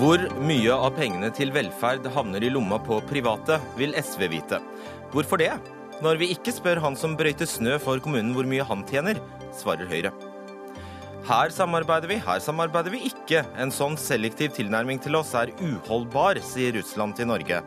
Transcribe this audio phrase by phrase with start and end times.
[0.00, 4.56] Hvor mye av pengene til velferd havner i lomma på private, vil SV vite.
[5.12, 5.50] Hvorfor det?
[6.00, 9.20] Når vi ikke spør han som brøyter snø for kommunen hvor mye han tjener,
[9.52, 10.14] svarer Høyre.
[11.28, 13.44] Her samarbeider vi, her samarbeider vi ikke.
[13.60, 17.60] En sånn selektiv tilnærming til oss er uholdbar, sier Russland til Norge.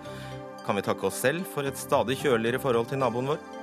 [0.66, 3.63] Kan vi takke oss selv for et stadig kjøligere forhold til naboen vår?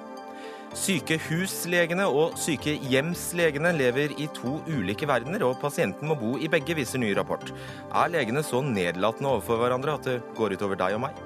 [0.71, 7.03] Sykehuslegene og sykehjemslegene lever i to ulike verdener, og pasienten må bo i begge, viser
[7.03, 7.51] ny rapport.
[7.91, 11.19] Er legene så nedlatende overfor hverandre at det går utover deg og meg?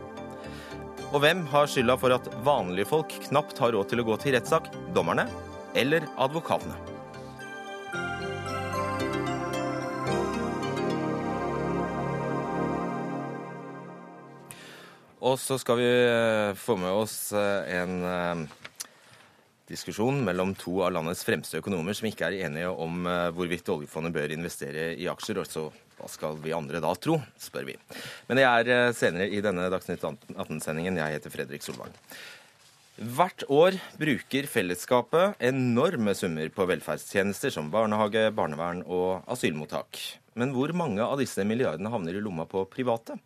[1.13, 4.35] Og hvem har skylda for at vanlige folk knapt har råd til å gå til
[4.39, 4.73] rettssak?
[4.97, 5.29] Dommerne
[5.77, 6.75] eller advokatene?
[15.25, 18.64] Og så skal vi eh, få med oss eh, en eh,
[19.71, 24.35] diskusjon mellom to av landets fremste økonomer som ikke er enige om hvorvidt oljefondet bør
[24.37, 25.41] investere i aksjer.
[25.41, 27.77] Og så hva skal vi andre da tro, spør vi.
[28.29, 30.99] Men det er senere i denne Dagsnytt 18-sendingen.
[31.01, 31.95] Jeg heter Fredrik Solvang.
[32.95, 39.99] Hvert år bruker fellesskapet enorme summer på velferdstjenester som barnehage, barnevern og asylmottak.
[40.39, 43.17] Men hvor mange av disse milliardene havner i lomma på private?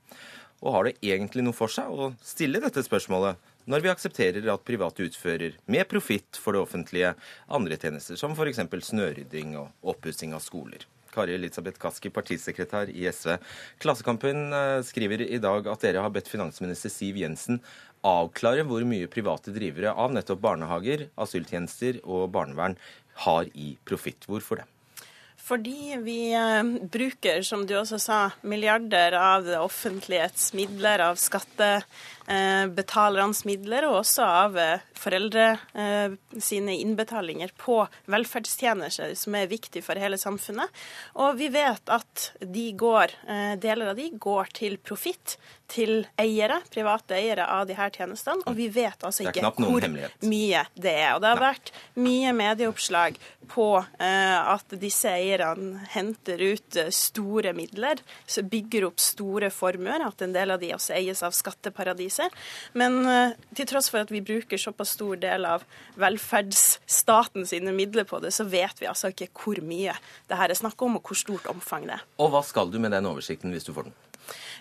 [0.64, 3.36] Og har det egentlig noe for seg å stille dette spørsmålet
[3.68, 7.14] når vi aksepterer at private utfører med profitt for det offentlige
[7.52, 8.62] andre tjenester, som f.eks.
[8.88, 10.86] snørydding og oppussing av skoler?
[11.12, 13.36] Kari Elisabeth Kaski, partisekretær i SV.
[13.82, 17.60] Klassekampen eh, skriver i dag at dere har bedt finansminister Siv Jensen
[18.06, 22.76] avklare hvor mye private drivere av nettopp barnehager, asyltjenester og barnevern
[23.24, 24.28] har i profitt.
[24.30, 24.68] Hvorfor det?
[25.48, 33.44] Fordi vi eh, bruker, som du også sa, milliarder av det offentlighets midler, av skattebetalernes
[33.48, 39.96] midler, og også av eh, foreldre eh, sine innbetalinger på velferdstjenester, som er viktig for
[39.96, 40.68] hele samfunnet.
[41.16, 43.08] Og vi vet at de går,
[43.62, 45.38] deler av de går til profitt
[45.68, 49.84] til eiere, private eiere av de her tjenestene, og vi vet altså ikke hvor
[50.24, 51.10] mye det er.
[51.14, 53.18] Og det har vært mye medieoppslag
[53.52, 60.04] på uh, at disse eierne henter ut uh, store midler, så bygger opp store formuer,
[60.08, 62.32] at en del av de også eies av skatteparadiser.
[62.78, 65.68] Men uh, til tross for at vi bruker såpass stor del av
[66.00, 69.96] velferdsstaten sine midler på det, så vet vi altså ikke hvor mye
[70.28, 72.04] det her er snakk om, og hvor stort omfang det er.
[72.24, 73.98] Og hva skal du med den oversikten hvis du får den?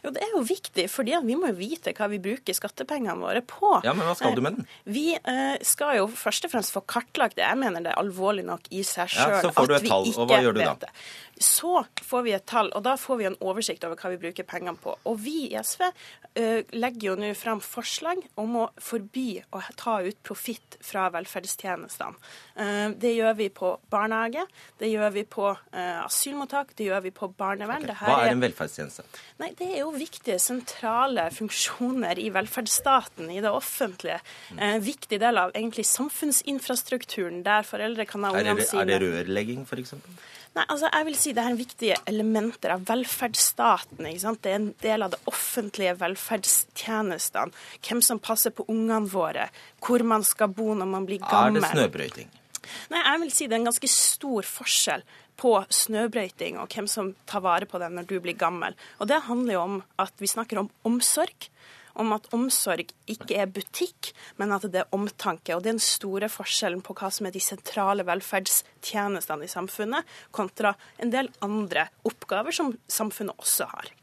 [0.04, 3.44] Jo, det er jo viktig, fordi vi må jo vite hva vi bruker skattepengene våre
[3.46, 3.74] på.
[3.86, 4.68] Ja, Men hva skal du med den?
[4.68, 7.46] Eh, vi eh, skal jo først og fremst få kartlagt det.
[7.46, 10.12] Jeg mener det er alvorlig nok i seg sjøl ja, så får du et tall,
[10.16, 10.76] og hva gjør du da?
[10.86, 10.92] Det.
[11.40, 14.46] Så får vi et tall, og da får vi en oversikt over hva vi bruker
[14.48, 14.96] pengene på.
[15.10, 20.00] Og vi i SV uh, legger jo nå frem forslag om å forby å ta
[20.06, 22.18] ut profitt fra velferdstjenestene.
[22.58, 24.46] Uh, det gjør vi på barnehage,
[24.82, 27.86] det gjør vi på uh, asylmottak, det gjør vi på barnevern.
[27.88, 28.10] Okay.
[28.10, 29.06] Hva er en velferdstjeneste?
[29.42, 34.20] Nei, Det er jo viktige, sentrale funksjoner i velferdsstaten, i det offentlige.
[34.58, 38.86] En viktig del av egentlig samfunnsinfrastrukturen, der foreldre kan ha ungene sine.
[38.86, 39.96] Er det rørlegging, f.eks.?
[40.56, 44.08] Nei, altså jeg vil si Det er viktige elementer av velferdsstaten.
[44.10, 44.42] ikke sant?
[44.42, 47.54] Det er en del av det offentlige velferdstjenestene.
[47.86, 49.50] Hvem som passer på ungene våre,
[49.84, 51.62] hvor man skal bo når man blir gammel.
[51.62, 52.34] Er det snøbrøyting?
[52.92, 55.06] Nei, jeg vil si det er en ganske stor forskjell
[55.38, 58.74] på snøbrøyting og hvem som tar vare på det når du blir gammel.
[58.98, 61.50] Og det handler jo om at vi snakker om omsorg
[62.00, 65.56] om at omsorg ikke er butikk, men at det er omtanke.
[65.56, 70.18] Og det er den store forskjellen på hva som er de sentrale velferdstjenestene i samfunnet,
[70.36, 73.94] kontra en del andre oppgaver som samfunnet også har.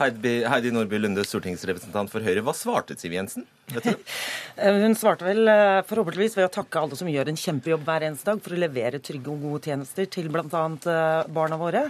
[0.00, 2.42] Heidi, Heidi Nordby Lunde, stortingsrepresentant for Høyre.
[2.42, 3.46] Hva svarte Siv Jensen?
[4.60, 8.04] Eh, hun svarte vel eh, forhåpentligvis ved å takke alle som gjør en kjempejobb hver
[8.08, 10.44] eneste dag for å levere trygge og gode tjenester til bl.a.
[10.44, 11.86] Eh, barna våre.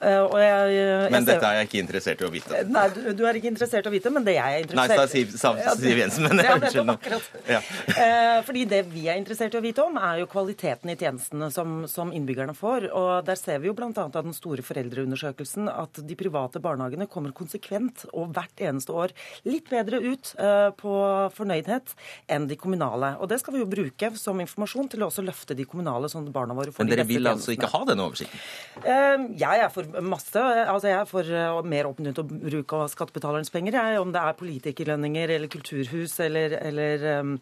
[0.00, 2.62] Jeg, jeg men dette er jeg ikke interessert i å vite.
[2.70, 5.00] Nei, du, du, er ikke interessert i å vite, men det jeg er interessert i
[5.00, 6.96] Nei, sa Siv, sa Siv Jensen, men ja, unnskyld nå.
[7.50, 7.60] Ja.
[8.48, 11.76] Fordi det vi er interessert i å vite om, er jo kvaliteten i tjenestene som,
[11.90, 12.88] som innbyggerne får.
[12.92, 13.90] Og der ser vi jo bl.a.
[13.92, 19.14] av den store foreldreundersøkelsen at de private barnehagene kommer konsekvent og hvert eneste år
[19.48, 20.34] litt bedre ut
[20.80, 20.94] på
[21.32, 21.94] fornøydhet
[22.34, 23.14] enn de kommunale.
[23.20, 26.28] Og Det skal vi jo bruke som informasjon til å også løfte de kommunale, sånn
[26.28, 28.42] at barna våre får Men dere vil altså ikke ha denne oversikten?
[28.82, 30.40] Eh, jeg er for masse.
[30.40, 33.78] Altså jeg er for uh, mer åpenhet og bruk av skattebetalernes penger.
[33.78, 37.34] Jeg, om det er politikerlønninger eller kulturhus eller, eller um,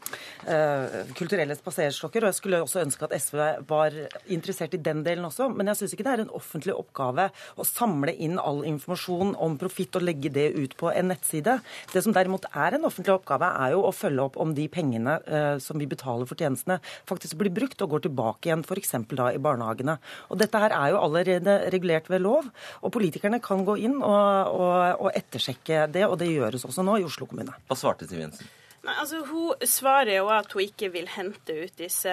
[0.46, 2.25] uh, kulturelle spaserstokker.
[2.25, 3.96] Og jeg skulle også ønske at SV var
[4.32, 5.49] interessert i den delen også.
[5.52, 9.58] Men jeg syns ikke det er en offentlig oppgave å samle inn all informasjon om
[9.61, 11.58] profitt og legge det ut på en nettside.
[11.93, 15.19] Det som derimot er en offentlig oppgave, er jo å følge opp om de pengene
[15.27, 16.79] eh, som vi betaler for tjenestene,
[17.09, 18.97] faktisk blir brukt og går tilbake igjen f.eks.
[19.13, 19.99] da i barnehagene.
[20.31, 22.49] Og Dette her er jo allerede regulert ved lov,
[22.81, 27.01] og politikerne kan gå inn og, og, og ettersjekke det, og det gjøres også nå
[27.01, 27.55] i Oslo kommune.
[27.69, 28.51] Hva svarte Siv Jensen?
[28.82, 32.11] Nei, altså Hun svarer jo at hun ikke vil hente ut disse,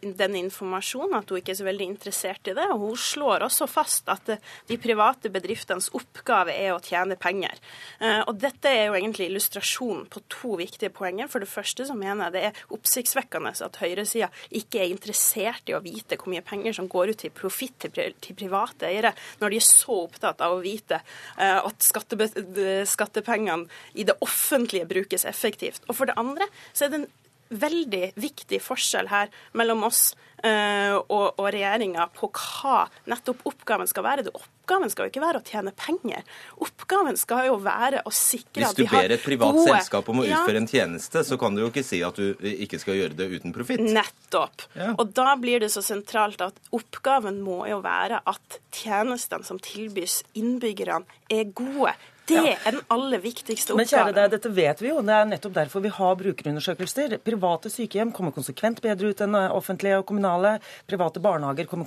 [0.00, 2.64] den informasjonen, at hun ikke er så veldig interessert i det.
[2.72, 4.30] Og hun slår også fast at
[4.70, 7.60] de private bedriftenes oppgave er å tjene penger.
[8.00, 11.28] Eh, og dette er jo egentlig illustrasjonen på to viktige poenger.
[11.28, 15.76] For det første så mener jeg det er oppsiktsvekkende at høyresida ikke er interessert i
[15.76, 17.92] å vite hvor mye penger som går ut til profitt til,
[18.32, 21.02] private eiere, når de er så opptatt av å vite
[21.36, 21.84] eh, at
[22.88, 23.68] skattepengene
[24.00, 25.90] i det offentlige brukes effektivt positivt.
[25.90, 27.12] Og for det andre så er det en
[27.54, 34.06] veldig viktig forskjell her mellom oss uh, og, og regjeringa på hva nettopp oppgaven skal
[34.06, 34.26] være.
[34.26, 34.34] Det
[34.64, 36.22] Oppgaven skal jo ikke være å tjene penger.
[36.64, 39.58] Oppgaven skal jo være å sikre at vi har gode Hvis du ber et privat
[39.58, 39.66] gode...
[39.68, 40.62] selskap om å utføre ja.
[40.62, 43.52] en tjeneste, så kan du jo ikke si at du ikke skal gjøre det uten
[43.52, 43.84] profitt.
[43.84, 44.64] Nettopp.
[44.72, 44.94] Ja.
[44.96, 50.22] Og da blir det så sentralt at oppgaven må jo være at tjenestene som tilbys
[50.32, 51.92] innbyggerne, er gode.
[52.24, 53.82] Det er den aller viktigste oppgaven.
[53.82, 55.00] Men kjære deg, dette vet vi jo.
[55.04, 57.18] Det er nettopp derfor vi har brukerundersøkelser.
[57.24, 60.54] Private sykehjem kommer konsekvent bedre ut enn offentlige og kommunale.
[60.88, 61.84] Private barnehager kommer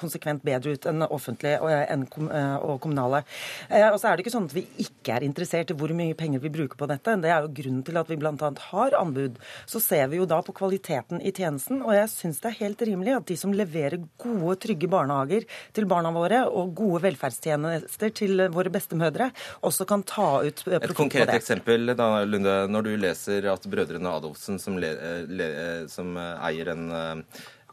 [0.00, 3.20] konsekvent bedre ut enn offentlige og kommunale.
[3.68, 6.16] Eh, og så er det ikke sånn at vi ikke er interessert i hvor mye
[6.16, 7.18] penger vi bruker på dette.
[7.20, 8.50] Det er jo grunnen til at vi bl.a.
[8.70, 9.36] har anbud.
[9.68, 12.86] Så ser vi jo da på kvaliteten i tjenesten, og jeg syns det er helt
[12.88, 15.44] rimelig at de som leverer gode, trygge barnehager
[15.76, 19.30] til barna våre, og gode velferdstjenester til våre bestemødre,
[19.66, 20.90] også kan ta ut profitt på det.
[20.90, 22.56] Et konkret eksempel, da, Lunde.
[22.70, 24.92] Når du leser at brødrene Adolfsen, som, le,
[25.28, 25.50] le,
[25.92, 26.88] som eier en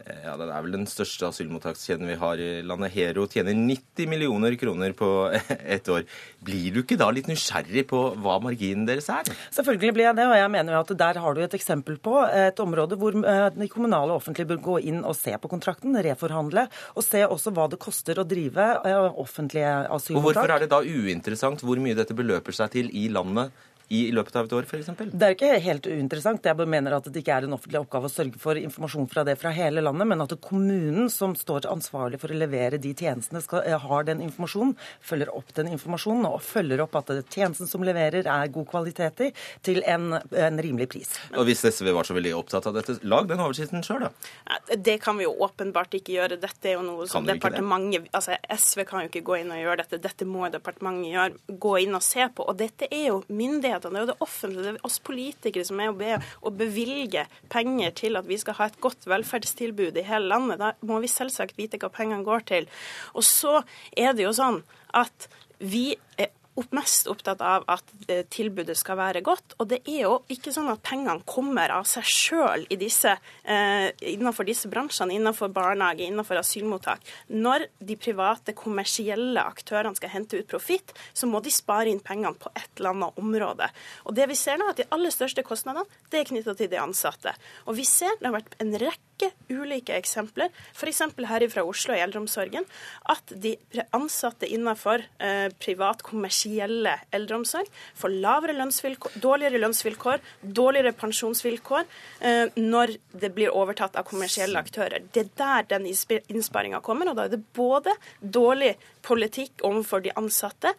[0.03, 2.91] ja, Det er vel den største asylmottakskjeden vi har i landet.
[2.95, 5.09] Hero tjener 90 millioner kroner på
[5.75, 6.03] ett år.
[6.43, 9.31] Blir du ikke da litt nysgjerrig på hva marginen deres er?
[9.55, 12.17] Selvfølgelig blir jeg det, og jeg mener jo at der har du et eksempel på
[12.27, 15.95] et område hvor eh, de kommunale og offentlige bør gå inn og se på kontrakten,
[16.03, 16.67] reforhandle,
[16.97, 20.19] og se også hva det koster å drive eh, offentlige asylmottak.
[20.19, 23.53] Og Hvorfor er det da uinteressant hvor mye dette beløper seg til i landet
[23.89, 24.91] i løpet av et år, f.eks.?
[25.11, 26.45] Det er ikke helt uinteressant.
[26.45, 29.35] Jeg mener at det ikke er en offentlig oppgave å sørge for informasjon fra det
[29.41, 33.63] fra hele landet, men at kommunen som står ansvarlig for å levere de tjenestene, skal,
[33.67, 38.23] eh, har den informasjonen, følger opp den informasjonen og følger opp at tjenesten som leverer,
[38.23, 39.31] er god kvalitet i,
[39.63, 41.13] til en, en rimelig pris.
[41.37, 44.59] Og Hvis SV var så veldig opptatt av dette, lag den oversikten sjøl, da.
[44.73, 46.39] Det kan vi jo åpenbart ikke gjøre.
[46.41, 49.83] Dette er jo noe som departementet altså SV kan jo ikke gå inn og gjøre
[49.83, 49.99] dette.
[50.03, 52.45] Dette må departementet gjøre, gå inn og se på.
[52.49, 55.67] Og dette er jo myndighet myndighetene, det er jo det offentlige, det er oss politikere
[55.67, 59.97] som er å be å bevilge penger til at vi skal ha et godt velferdstilbud
[59.97, 60.61] i hele landet.
[60.61, 62.69] Da må vi selvsagt vite hva pengene går til.
[63.13, 63.61] Og så
[63.97, 64.61] er det jo sånn
[64.93, 66.31] at vi er
[66.73, 67.89] mest opptatt av at
[68.33, 69.55] tilbudet skal være godt.
[69.59, 74.69] Og det er jo ikke sånn at pengene kommer av seg sjøl eh, innenfor disse
[74.71, 77.03] bransjene, innenfor barnehage, innenfor asylmottak.
[77.33, 82.37] Når de private kommersielle aktørene skal hente ut profitt, så må de spare inn pengene
[82.37, 83.69] på et eller annet område.
[84.07, 86.81] Og det vi ser nå, at de aller største kostnadene det er knytta til de
[86.81, 87.33] ansatte.
[87.67, 89.12] Og vi ser det har vært en rekke
[89.51, 91.01] ulike eksempler, f.eks.
[91.29, 92.65] her fra Oslo i eldreomsorgen,
[93.11, 93.55] at de
[93.95, 101.85] ansatte innenfor eh, privat kommersielle eldreomsorg får lavere lønnsvilkår, dårligere lønnsvilkår, dårligere pensjonsvilkår
[102.21, 105.05] eh, når det blir overtatt av kommersielle aktører.
[105.13, 107.11] Det er der den innsparinga kommer.
[107.11, 110.73] og Da er det både dårlig politikk overfor de ansatte,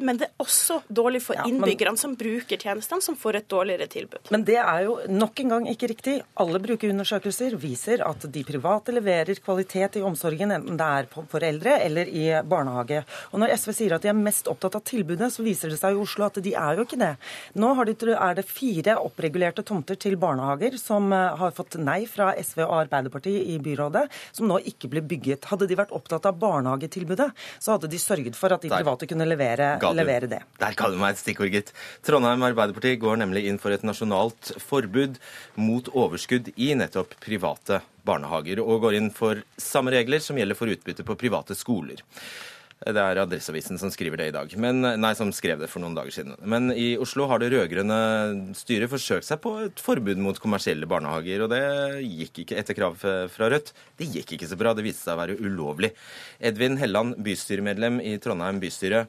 [0.00, 4.32] men det er også dårlig for innbyggerne som bruker tjenestene, som får et dårligere tilbud.
[4.34, 6.16] Men det er jo nok en gang ikke riktig.
[6.42, 11.78] Alle brukerundersøkelser viser at de private leverer kvalitet i omsorgen, enten det er for eldre
[11.84, 13.02] eller i barnehage.
[13.32, 15.96] Og når SV sier at de er mest opptatt av tilbudet, så viser det seg
[15.96, 17.12] i Oslo at de er jo ikke det.
[17.60, 22.32] Nå de, er det fire oppregulerte tomter til barnehager som eh, har fått nei fra
[22.36, 24.06] SV og Arbeiderpartiet i byrådet,
[24.36, 25.48] som nå ikke blir bygget.
[25.50, 27.28] Hadde de vært opptatt av barnehagetilbudet,
[27.66, 30.40] så hadde de sørget for at de private kunne levere, levere det.
[30.62, 31.72] Der ga du meg et stikkord, gitt.
[32.06, 35.18] Trondheim Arbeiderparti går nemlig inn for et nasjonalt forbud
[35.58, 40.70] mot overskudd i nettopp private barnehager, og går inn for samme regler som gjelder for
[40.70, 42.04] utbytte på private skoler.
[42.76, 45.94] Det er Adresseavisen som skriver det i dag, men, nei, som skrev det for noen
[45.96, 46.34] dager siden.
[46.44, 51.46] Men i Oslo har det rød-grønne styret forsøkt seg på et forbud mot kommersielle barnehager,
[51.46, 51.62] og det
[52.04, 53.72] gikk ikke etter krav fra Rødt.
[53.96, 55.94] Det gikk ikke så bra, det viste seg å være ulovlig.
[56.36, 59.06] Edvin Helland, bystyremedlem i Trondheim bystyre.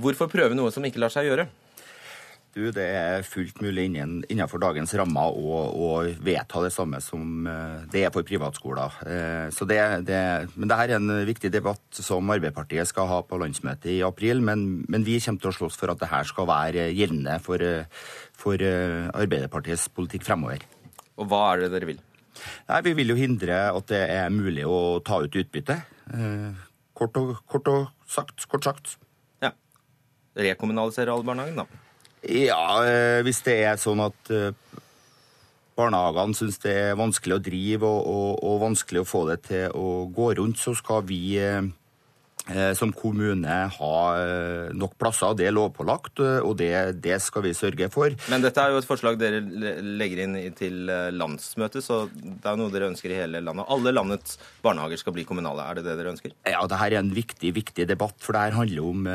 [0.00, 1.50] Hvorfor prøve noe som ikke lar seg gjøre?
[2.50, 8.02] Du, Det er fullt mulig innenfor dagens rammer å, vedta det samme som eh, det
[8.02, 8.96] er for privatskoler.
[9.06, 9.78] Eh, så det,
[10.08, 10.18] det,
[10.56, 14.42] men dette er en viktig debatt som Arbeiderpartiet skal ha på landsmøtet i april.
[14.42, 17.62] Men, men vi kommer til å slåss for at dette skal være gjeldende for,
[18.34, 20.64] for Arbeiderpartiets politikk fremover.
[21.22, 22.00] Og hva er det dere vil?
[22.66, 25.76] Nei, Vi vil jo hindre at det er mulig å ta ut utbytte.
[26.98, 28.42] Kort og, kort og sagt.
[28.50, 28.96] Kort sagt.
[29.44, 29.52] Ja.
[30.34, 31.86] Rekommunalisere alle barnehagen, da?
[32.28, 34.52] Ja, eh, hvis det er sånn at eh,
[35.78, 39.76] barnehagene syns det er vanskelig å drive og, og, og, vanskelig å få det til
[39.76, 41.64] å gå rundt, så skal vi eh,
[42.76, 45.34] som kommune ha eh, nok plasser.
[45.38, 48.14] Det er lovpålagt, eh, og det, det, skal vi sørge for.
[48.32, 49.40] Men dette er jo et forslag dere
[49.84, 53.68] legger inn til landsmøtet, så det er noe dere ønsker i hele landet.
[53.70, 55.66] Alle landets barnehager skal bli kommunale.
[55.66, 56.34] Er det det dere ønsker?
[56.48, 59.08] Ja, det her er en viktig, viktig debatt, for det her handler om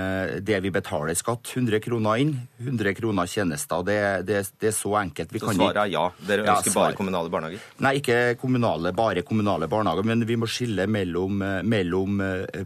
[0.46, 1.52] det vi betaler i skatt.
[1.56, 3.84] 100 kroner inn, 100 kroner tjenester.
[3.88, 5.34] Det, det, det er så enkelt.
[5.34, 6.06] Vi så svaret er ja?
[6.26, 7.66] Dere ønsker ja, bare kommunale barnehager?
[7.86, 10.08] Nei, ikke kommunale, bare kommunale barnehager.
[10.08, 12.22] Men vi må skille mellom, mellom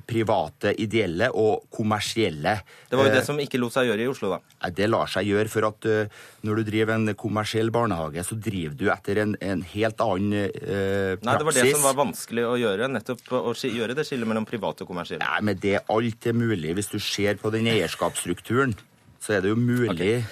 [0.10, 2.60] private private, ideelle og kommersielle.
[2.90, 4.70] Det var jo det eh, som ikke lot seg gjøre i Oslo, da?
[4.70, 6.10] Det lar seg gjøre, for at eh,
[6.44, 11.16] når du driver en kommersiell barnehage, så driver du etter en, en helt annen eh,
[11.20, 11.26] praksis.
[11.26, 14.48] Nei, det var det som var vanskelig å gjøre, nettopp å gjøre det skillet mellom
[14.50, 15.24] private og kommersielle.
[15.24, 16.76] Nei, men det alt er mulig.
[16.80, 18.76] Hvis du ser på den eierskapsstrukturen,
[19.20, 20.24] så er det jo mulig okay.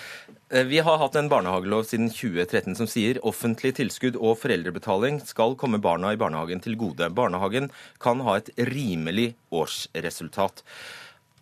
[0.50, 5.58] Eh, vi har hatt en barnehagelov siden 2013 som sier offentlig tilskudd og foreldrebetaling skal
[5.60, 7.10] komme barna i barnehagen til gode.
[7.12, 7.68] Barnehagen
[8.00, 10.64] kan ha et rimelig årsresultat.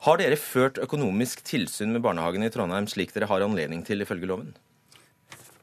[0.08, 4.30] Har dere ført økonomisk tilsyn med barnehagen i Trondheim slik dere har anledning til ifølge
[4.30, 4.56] loven?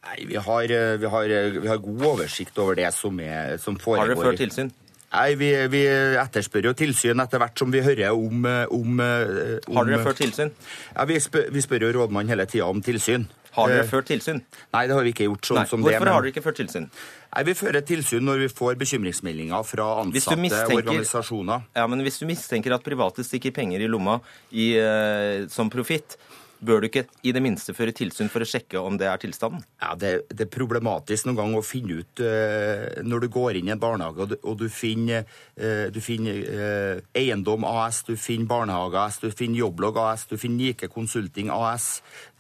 [0.03, 3.57] Nei, vi har, eh, vi har, eh, vi har god oversikt over det som, er,
[3.59, 4.07] som foregår.
[4.07, 4.73] Har dere ført tilsyn?
[5.13, 5.83] Nei, vi, vi,
[6.23, 10.53] etterspør jo tilsyn etter hvert som vi hører om, om, om Har dere ført tilsyn?
[10.95, 13.29] Ja, Vi spør, vi spør jo rådmannen hele tida om tilsyn.
[13.53, 14.41] Har dere eh, ført tilsyn?
[14.73, 15.45] Nei, det har vi ikke gjort.
[15.45, 15.67] sånn Nei.
[15.69, 15.99] som Hvorfor det.
[16.01, 16.87] Hvorfor har dere ikke ført tilsyn?
[17.35, 21.67] Nei, Vi fører tilsyn når vi får bekymringsmeldinger fra ansatte og organisasjoner.
[21.77, 24.19] Ja, Men hvis du mistenker at private stikker penger i lomma
[24.53, 24.73] i,
[25.53, 26.17] som profitt,
[26.63, 29.65] Bør du ikke i det minste føre tilsyn for å sjekke om det er tilstanden?
[29.83, 33.71] Ja, Det, det er problematisk noen gang å finne ut uh, når du går inn
[33.71, 35.27] i en barnehage og du, og du finner,
[35.59, 40.37] uh, du finner uh, Eiendom AS, du finner Barnehage AS, du finner Jobblogg AS, du
[40.39, 41.89] finner Nike Consulting AS.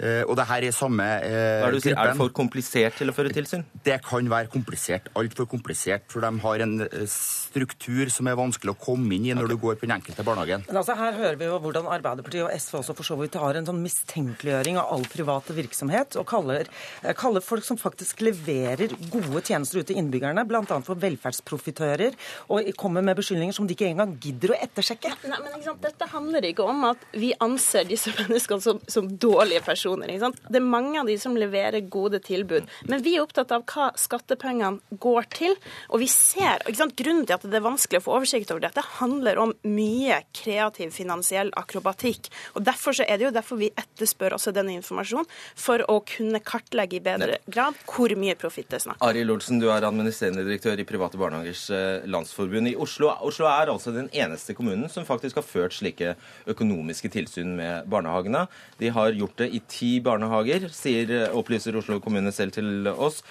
[0.03, 3.65] og det her er samme er, det er det for komplisert til å føre tilsyn?
[3.85, 5.09] Det kan være komplisert.
[5.19, 6.05] Altfor komplisert.
[6.11, 6.75] For de har en
[7.11, 9.55] struktur som er vanskelig å komme inn i når okay.
[9.55, 10.67] du går på den enkelte barnehagen.
[10.69, 13.59] Men altså, Her hører vi jo hvordan Arbeiderpartiet og SV også for så vidt har
[13.59, 16.67] en sånn mistenkelighet mistenkeliggjøring av all private virksomhet, og kaller,
[17.03, 20.81] eh, kaller, folk som faktisk leverer gode tjenester ut til innbyggerne, bl.a.
[20.83, 22.15] for velferdsprofitører,
[22.49, 25.15] og kommer med beskyldninger som de ikke engang gidder å ettersjekke.
[25.29, 30.13] Nei, men Dette handler ikke om at vi anser disse menneskene som, som dårlige personer.
[30.13, 32.69] Det er mange av de som leverer gode tilbud.
[32.89, 35.57] Men vi er opptatt av hva skattepengene går til.
[35.91, 39.39] Og vi ser, Grunnen til at det er vanskelig å få oversikt over dette, handler
[39.41, 42.29] om mye kreativ finansiell akrobatikk.
[42.55, 45.29] Og Derfor så er det jo derfor vi etter etterspør også denne informasjonen
[45.59, 49.07] for å kunne kartlegge i bedre grad hvor mye profitt det er snakk om.
[49.09, 53.13] Arild Olsen, du er administrerende direktør i Private Barnehagers eh, Landsforbund i Oslo.
[53.23, 56.17] Oslo er altså den eneste kommunen som faktisk har ført slike
[56.51, 58.47] økonomiske tilsyn med barnehagene.
[58.81, 63.23] De har gjort det i ti barnehager, sier, eh, opplyser Oslo kommune selv til oss.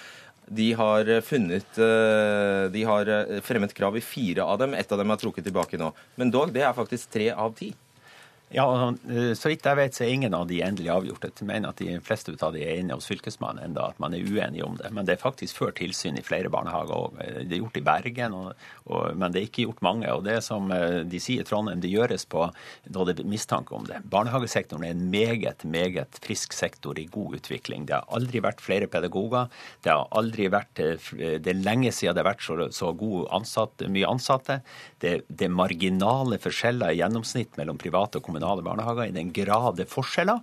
[0.52, 3.08] De har, funnet, eh, de har
[3.46, 4.74] fremmet krav i fire av dem.
[4.74, 5.92] Ett av dem er trukket tilbake nå.
[6.20, 7.70] Men dog, det er faktisk tre av ti.
[8.52, 11.24] Ja, eh, Så vidt jeg vet, så er ingen av de endelig avgjort.
[11.24, 14.20] Jeg mener at de fleste av de er inne hos Fylkesmannen enda, at man er
[14.20, 14.90] uenig om det.
[14.92, 17.16] Men det er faktisk ført tilsyn i flere barnehager òg.
[17.48, 20.10] Det er gjort i Bergen, og, og, men det er ikke gjort mange.
[20.12, 22.50] Og det som eh, de sier i Trondheim, det gjøres på
[22.84, 24.02] da det er mistanke om det.
[24.12, 27.88] Barnehagesektoren er en meget, meget frisk sektor i god utvikling.
[27.88, 29.48] Det har aldri vært flere pedagoger.
[29.80, 32.92] Det har aldri vært eh, Det er lenge siden det har vært så, så
[33.32, 34.60] ansatt, mye ansatte.
[35.00, 39.32] Det, det er marginale forskjeller i gjennomsnitt mellom private og kommunale kommunale barnehager, i den
[39.32, 40.40] grad det er forskjeller.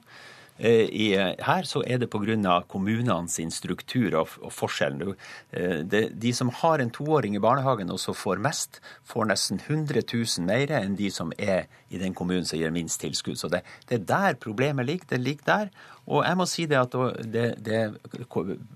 [0.60, 2.63] Eh, I, her så er det pga.
[2.68, 5.15] kommunene sin struktur og, og forskjellen.
[5.51, 10.03] Eh, de som har en toåring i barnehagen og som får mest, får nesten 100
[10.12, 13.38] 000 mer enn de som er i den kommunen som gir minst tilskudd.
[13.39, 15.08] Så det, det er der problemet ligger.
[15.10, 15.70] Det ligger der.
[16.10, 17.96] Og jeg må si det at det, det,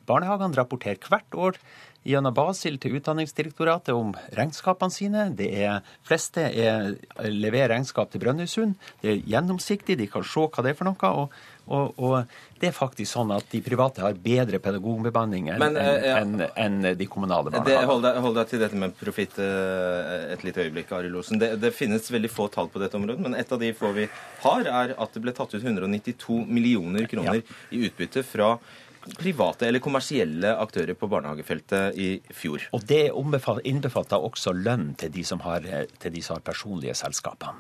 [0.08, 1.58] barnehagene rapporterer hvert år
[2.08, 5.26] gjennom Basil til Utdanningsdirektoratet om regnskapene sine.
[5.38, 6.94] Det er fleste er,
[7.30, 8.78] leverer regnskap til Brønnøysund.
[9.02, 11.14] Det er gjennomsiktig, de kan se hva det er for noe.
[11.14, 15.78] og og, og, det er faktisk sånn at de private har bedre pedagogbemanning enn en,
[15.80, 16.18] ja.
[16.22, 17.88] en, en de kommunale barnehagene.
[17.90, 21.40] Hold, hold, deg til dette med profitt eh, et lite øyeblikk, Ari Osen.
[21.40, 24.08] Det, det, finnes veldig få tall på dette området, men et av de få vi
[24.44, 27.60] har, er at det ble tatt ut 192 millioner kroner ja.
[27.72, 28.56] i utbytte fra
[29.20, 32.70] private eller kommersielle aktører på barnehagefeltet i fjor.
[32.76, 33.10] Og det
[33.68, 35.68] innbefatter også lønn til de som har,
[36.00, 37.58] til de som har personlige selskaper.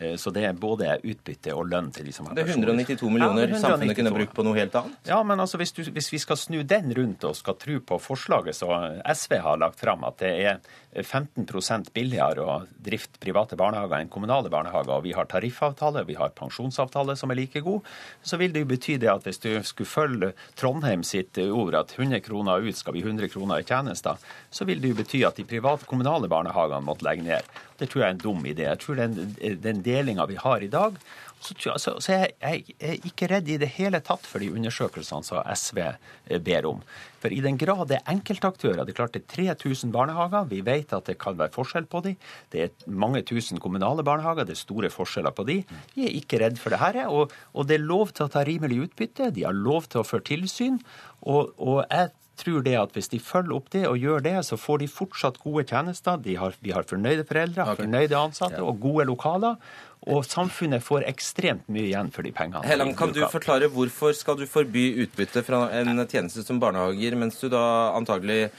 [0.00, 3.10] Eh, så det er både utbytte og lønn til de som har Det er 192
[3.12, 3.62] millioner ja, 192.
[3.62, 4.96] samfunnet kunne brukt på noe helt annet?
[5.10, 8.00] Ja, men altså hvis, du, hvis, vi skal snu den rundt og skal tro på
[8.02, 8.72] forslaget som
[9.04, 10.58] SV har lagt fram, at det er
[11.02, 16.34] 15 billigere å drifte private barnehager enn kommunale barnehager, og vi har tariffavtale, vi har
[16.38, 17.86] pensjonsavtale som er like god,
[18.22, 21.94] så vil det jo bety det at hvis du skulle følge Trondheim sitt ord at
[21.98, 24.18] 100 kroner ut skal vi 100 kroner i tjenester,
[24.50, 27.54] så vil det jo bety at de private kommunale barnehagene måtte legge ned.
[27.78, 28.68] Det tror jeg er en dum idé.
[28.68, 30.98] Jeg tror den, den delinga vi har i dag
[31.44, 35.26] så, så, så jeg, jeg, er ikke redd i det hele tatt for de undersøkelsene
[35.26, 36.80] som SV eh, ber om.
[37.20, 40.48] For i den grad det er enkeltaktører Det er klart det er 3000 barnehager.
[40.48, 42.14] Vi vet at det kan være forskjell på de.
[42.52, 44.48] Det er mange tusen kommunale barnehager.
[44.48, 45.60] Det er store forskjeller på de.
[45.94, 47.02] Vi er ikke redd for det her.
[47.12, 49.32] Og, og det er lov til å ta rimelig utbytte.
[49.36, 50.80] De har lov til å føre tilsyn.
[51.24, 54.58] Og, og jeg tror det at hvis de følger opp det og gjør det, så
[54.60, 56.22] får de fortsatt gode tjenester.
[56.40, 57.84] Har, vi har fornøyde foreldre, okay.
[57.84, 59.58] fornøyde ansatte og gode lokaler.
[60.04, 62.64] Og samfunnet får ekstremt mye igjen for de pengene.
[62.68, 67.40] Helland, kan du forklare hvorfor skal du forby utbytte fra en tjeneste som barnehager, mens
[67.40, 67.64] du da
[67.96, 68.50] antagelig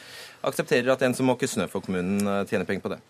[0.45, 3.01] aksepterer at en som måker snø for kommunen, tjener penger på det?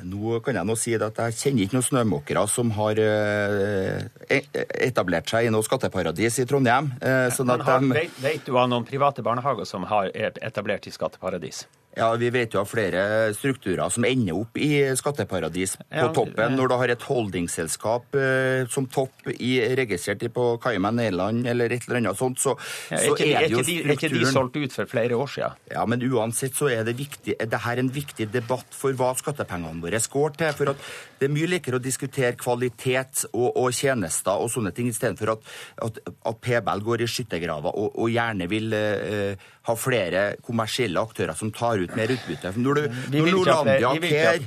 [0.00, 4.00] Nå kan jeg nå si at jeg kjenner ikke noen snømåkere som har eh,
[4.32, 6.90] e-, etablert seg i noe skatteparadis i Trondheim.
[7.04, 7.92] Eh, sånn de...
[7.92, 11.66] vet, vet du av noen private barnehager som har etablert i skatteparadis?
[11.96, 16.56] Ja, Vi vet jo av flere strukturer som ender opp i skatteparadis på ja, toppen.
[16.56, 21.84] Når du har et holdingselskap eh, som topp i, registrert på Cayman Nederland eller et
[21.88, 22.56] eller annet sånt, så,
[22.88, 25.32] ja, er, ikke, er det jo strukturen Er ikke de solgt ut for flere år
[25.34, 25.60] siden?
[25.74, 29.84] Ja, men uansett så er det viktig, er dette en viktig debatt for hva skattepengene
[29.84, 30.56] våre går til.
[30.56, 30.88] for at
[31.22, 35.44] Det er mye likere å diskutere kvalitet og, og tjenester og sånne ting, istedenfor at,
[35.86, 41.38] at, at PBL går i skyttergraver og, og, gjerne vil uh, ha flere kommersielle aktører
[41.38, 42.50] som tar ut mer utbytte.
[42.58, 42.82] Når, du,
[43.14, 44.42] når Norlandia Care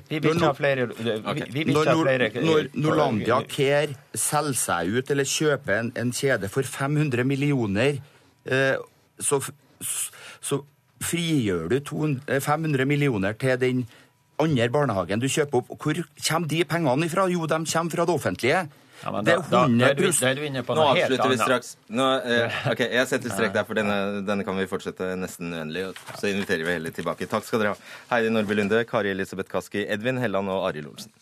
[2.44, 8.04] Når Norlandia Care selger seg ut eller kjøper en, en kjede for 500 millioner,
[8.52, 8.76] uh,
[9.24, 9.40] så,
[10.44, 10.60] så
[11.04, 13.86] frigjør du 200, 500 eh, millioner til den
[14.42, 15.76] andre barnehagen du kjøper opp.
[15.80, 17.28] Hvor kommer de pengene ifra?
[17.32, 18.66] Jo, de kommer fra det offentlige.
[19.04, 21.76] Ja, det er 100 Nå avslutter vi straks.
[21.92, 25.92] Nå, eh, ok, Jeg setter strek der, for denne, denne, kan vi fortsette nesten uendelig.
[26.16, 27.28] Så inviterer vi heller tilbake.
[27.30, 27.94] Takk skal dere ha.
[28.14, 31.14] Heidi Nordby Lunde, Kari Elisabeth Kaski, Edvin Helland og Arild Olsen.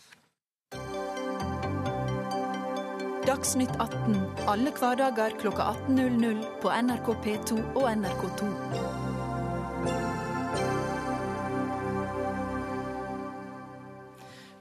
[3.24, 4.18] Dagsnytt 18
[4.52, 8.50] alle hverdager klokka 18.00 på NRK P2 og NRK2.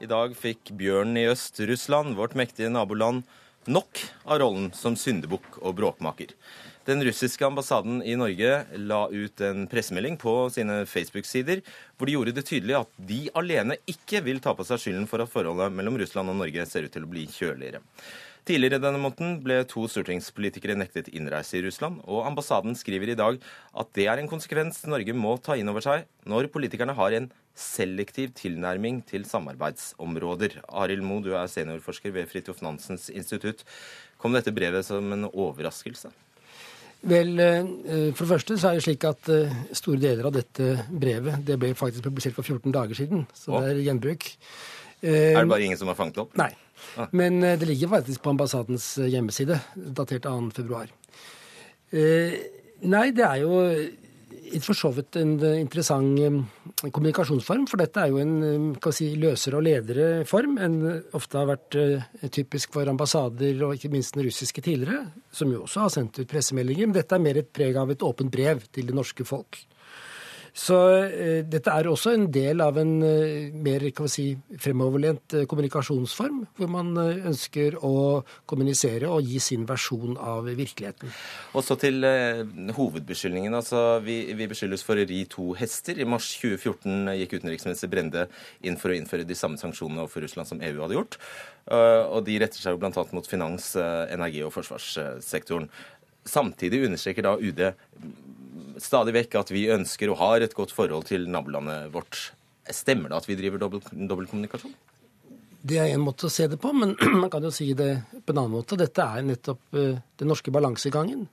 [0.03, 3.21] I dag fikk bjørnen i Øst-Russland, vårt mektige naboland,
[3.71, 6.33] nok av rollen som syndebukk og bråkmaker.
[6.83, 11.61] Den russiske ambassaden i Norge la ut en pressemelding på sine Facebook-sider
[11.95, 15.23] hvor de gjorde det tydelig at de alene ikke vil ta på seg skylden for
[15.23, 17.79] at forholdet mellom Russland og Norge ser ut til å bli kjøligere.
[18.43, 23.38] Tidligere denne måneden ble to stortingspolitikere nektet innreise i Russland, og ambassaden skriver i dag
[23.79, 27.29] at det er en konsekvens Norge må ta inn over seg når politikerne har en
[27.56, 30.58] selektiv tilnærming til samarbeidsområder.
[30.67, 33.63] Arild Moe, du er seniorforsker ved Fridtjof Nansens institutt.
[34.19, 36.12] Kom dette brevet som en overraskelse?
[37.03, 40.84] Vel, eh, For det første så er det slik at eh, store deler av dette
[40.91, 43.23] brevet det ble faktisk publisert for 14 dager siden.
[43.32, 44.27] Så det er gjenbruk.
[44.99, 46.36] Er det bare ingen som har fanget opp?
[46.39, 46.51] Nei.
[47.19, 50.86] Men eh, det ligger faktisk på ambassadens eh, hjemmeside, datert 2.2.
[51.93, 52.39] Eh,
[52.89, 53.60] nei, det er jo
[54.62, 56.19] for så vidt en interessant
[56.93, 60.76] kommunikasjonsform, for dette er jo en si, løsere og ledere form enn
[61.17, 61.78] ofte har vært
[62.36, 66.30] typisk for ambassader, og ikke minst den russiske tidligere, som jo også har sendt ut
[66.30, 66.86] pressemeldinger.
[66.86, 69.58] Men dette er mer et preg av et åpent brev til det norske folk.
[70.53, 74.25] Så eh, dette er også en del av en eh, mer kan vi si,
[74.61, 81.09] fremoverlent eh, kommunikasjonsform, hvor man ønsker å kommunisere og gi sin versjon av virkeligheten.
[81.57, 82.05] Og så til
[82.77, 83.55] hovedbeskyldningen.
[83.57, 85.97] Altså, vi, vi, beskyldes for å ri to hester.
[85.97, 88.27] I mars 2014 gikk utenriksminister Brende
[88.61, 91.17] inn for å innføre de samme sanksjonene overfor Russland som EU hadde gjort.
[91.73, 93.05] Og de retter seg jo bl.a.
[93.15, 93.73] mot finans-,
[94.13, 95.69] energi- og forsvarssektoren.
[96.29, 97.63] Samtidig understreker da UD
[98.81, 102.31] stadig vekk at vi ønsker og har et godt forhold til nabolandet vårt.
[102.71, 104.73] Stemmer det at vi driver dobbeltkommunikasjon?
[105.63, 108.33] Det er en måte å se det på, men man kan jo si det på
[108.33, 108.79] en annen måte.
[108.79, 111.27] Dette er nettopp eh, den norske balansegangen.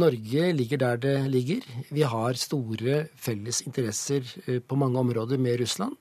[0.00, 1.64] Norge ligger der det ligger.
[1.88, 5.96] Vi har store felles interesser eh, på mange områder med Russland,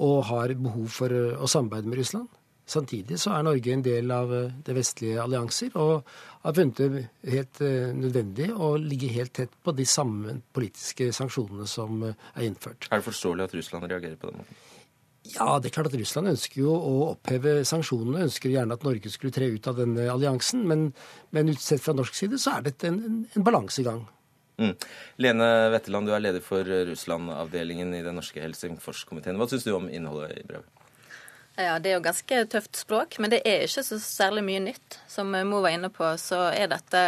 [0.00, 2.32] og har behov for eh, å samarbeide med Russland.
[2.68, 4.30] Samtidig så er Norge en del av
[4.64, 6.06] det vestlige allianser, og
[6.44, 7.02] har funnet det
[7.34, 7.62] helt
[7.98, 12.86] nødvendig å ligge helt tett på de samme politiske sanksjonene som er innført.
[12.90, 14.62] Er det forståelig at Russland reagerer på den måten?
[15.30, 18.24] Ja, det er klart at Russland ønsker jo å oppheve sanksjonene.
[18.26, 20.64] Ønsker gjerne at Norge skulle tre ut av denne alliansen.
[20.66, 20.88] Men,
[21.30, 24.02] men utsett fra norsk side så er dette en, en, en balansegang.
[24.58, 24.74] Mm.
[25.22, 29.38] Lene Wetteland, du er leder for Russland-avdelingen i den norske Helsingforskomiteen.
[29.38, 30.81] Hva syns du om innholdet i brevet?
[31.56, 34.98] Ja, Det er jo ganske tøft språk, men det er ikke så særlig mye nytt.
[35.08, 37.02] Som Mo var inne på, så er dette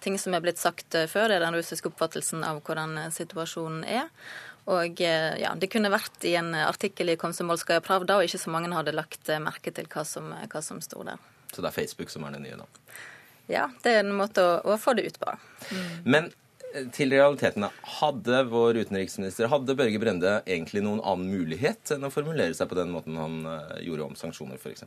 [0.00, 1.28] ting som er blitt sagt før.
[1.28, 4.08] Det er den russiske oppfattelsen av hvordan situasjonen er.
[4.70, 8.52] Og eh, ja, Det kunne vært i en artikkel i Komsomolskaja Pravda, og ikke så
[8.54, 11.18] mange hadde lagt eh, merke til hva som, hva som sto der.
[11.52, 12.68] Så det er Facebook som er det nye nå?
[13.50, 15.34] Ja, det er en måte å, å få det ut på.
[15.72, 15.90] Mm.
[16.06, 16.32] Men eh,
[16.94, 17.70] til realitetene.
[18.00, 22.78] Hadde vår utenriksminister, hadde Børge Brende egentlig noen annen mulighet enn å formulere seg på
[22.78, 23.40] den måten han
[23.84, 24.86] gjorde om sanksjoner, f.eks.?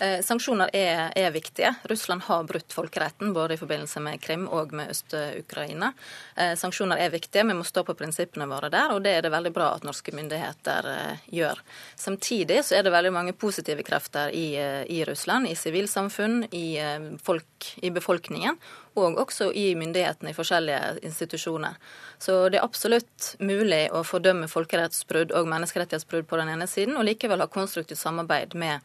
[0.00, 1.72] Eh, sanksjoner er, er, viktige.
[1.90, 5.90] Russland har brutt folkeretten både i forbindelse med Krim og med Øst-Ukraina.
[6.36, 9.34] Eh, sanksjoner er viktige, vi må stå på prinsippene våre der, og det er det
[9.34, 11.58] veldig bra at norske myndigheter eh, gjør.
[11.98, 14.54] Samtidig så er det veldig mange positive krefter i,
[14.86, 16.78] i Russland, i sivilsamfunn, i,
[17.22, 18.60] folk, i befolkningen
[18.98, 21.76] og også i myndighetene i forskjellige institusjoner.
[22.18, 27.06] Så det er absolutt mulig å fordømme folkerettsbrudd og menneskerettighetsbrudd på den ene siden, og
[27.06, 28.82] likevel ha konstruktivt samarbeid med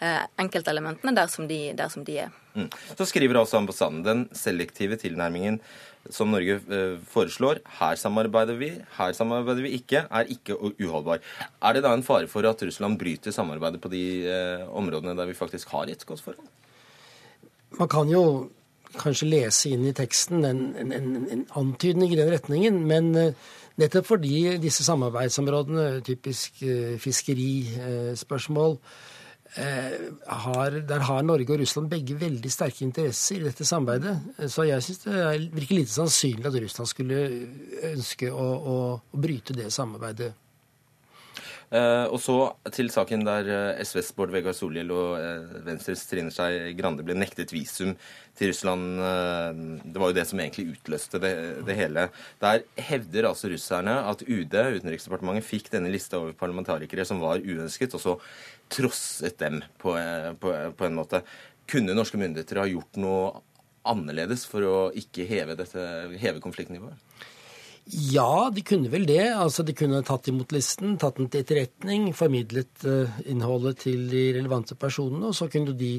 [0.00, 2.32] enkeltelementene der som de, der som de er.
[2.54, 2.68] Mm.
[2.98, 5.60] Så skriver også ambassaden den selektive tilnærmingen
[6.12, 11.22] som Norge eh, foreslår, her samarbeider vi, her samarbeider vi ikke, er ikke uholdbar.
[11.62, 15.30] Er det da en fare for at Russland bryter samarbeidet på de eh, områdene der
[15.30, 16.46] vi faktisk har et godt forhold?
[17.78, 18.50] Man kan jo
[19.00, 23.10] kanskje lese inn i teksten en, en, en antydning i den retningen, men
[23.80, 26.62] nettopp fordi disse samarbeidsområdene, typisk
[27.02, 29.13] fiskerispørsmål, Eh,
[29.54, 34.48] har, der har Norge og Russland begge veldig sterke interesser i dette samarbeidet.
[34.50, 37.20] Så jeg syns det virker lite sannsynlig at Russland skulle
[37.92, 40.32] ønske å, å, å bryte det samarbeidet.
[41.74, 42.36] Eh, og så
[42.74, 47.16] til saken der eh, SVs Bård Vegar Solhjell og eh, Venstres Trine Skei Grande ble
[47.18, 47.94] nektet visum
[48.38, 49.00] til Russland.
[49.00, 51.32] Eh, det var jo det som egentlig utløste det,
[51.66, 52.08] det, hele.
[52.44, 57.96] Der hevder altså russerne at UD, Utenriksdepartementet, fikk denne lista over parlamentarikere som var uønsket.
[57.96, 58.18] og så
[58.72, 59.94] trosset dem på,
[60.40, 61.22] på, på en måte.
[61.70, 63.42] Kunne norske myndigheter ha gjort noe
[63.84, 65.84] annerledes for å ikke heve, dette,
[66.20, 66.96] heve konfliktnivået?
[67.84, 69.26] Ja, de kunne vel det.
[69.36, 74.30] Altså, De kunne tatt imot listen, tatt den til etterretning, formidlet uh, innholdet til de
[74.38, 75.98] relevante personene, og så kunne de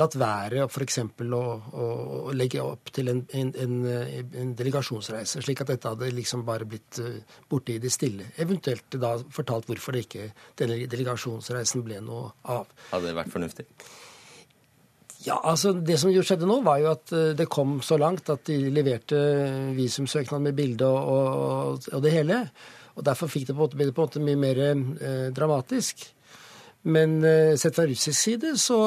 [0.00, 0.98] latt være f.eks.
[1.02, 1.40] Å,
[1.76, 1.86] å,
[2.36, 7.18] legge opp til en, en, en, delegasjonsreise, slik at dette hadde liksom bare blitt uh,
[7.48, 8.30] borte i det stille.
[8.40, 12.70] Eventuelt da fortalt hvorfor det ikke denne delegasjonsreisen ble noe av.
[12.92, 13.68] Hadde det vært fornuftig?
[15.22, 18.32] Ja, altså Det som jo skjedde nå, var jo at uh, det kom så langt
[18.32, 19.18] at de leverte
[19.76, 22.46] visumsøknad med bilde og, og, og, det hele.
[22.96, 26.02] Og Derfor fikk det på en måte, på en måte mye mer eh, dramatisk.
[26.82, 28.78] Men uh, sett fra russisk side så,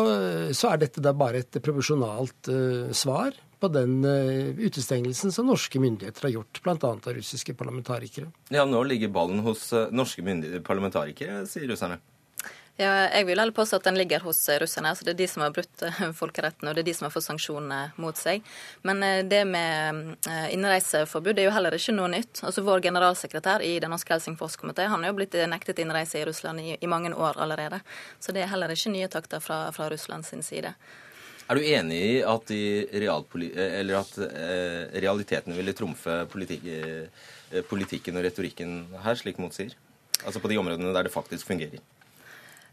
[0.51, 5.79] så, er dette da bare et provisjonalt uh, svar på den uh, utestengelsen som norske
[5.79, 6.75] myndigheter har gjort, bl.a.
[6.81, 8.27] av russiske parlamentarikere.
[8.51, 10.25] Ja, Nå ligger ballen hos norske
[10.67, 12.01] parlamentarikere, sier russerne.
[12.75, 14.89] Ja, jeg vil heller påstå at den ligger hos russerne.
[14.91, 17.13] altså Det er de som har brutt eh, folkeretten, og det er de som har
[17.13, 18.43] fått sanksjonene mot seg.
[18.83, 22.43] Men eh, det med eh, innreiseforbud er jo heller ikke noe nytt.
[22.43, 26.59] Altså Vår generalsekretær i Den norske Helsingforskomité han er jo blitt nektet innreise i Russland
[26.59, 27.79] i, i, mange år allerede.
[28.19, 30.75] Så det er heller ikke nye takter fra, fra Russland sin side.
[31.47, 38.79] Er du enig i at, at eh, realitetene ville trumfe politik, eh, politikken og retorikken
[39.05, 39.77] her, slik Mot sier?
[40.25, 41.79] Altså på de områdene der det faktisk fungerer?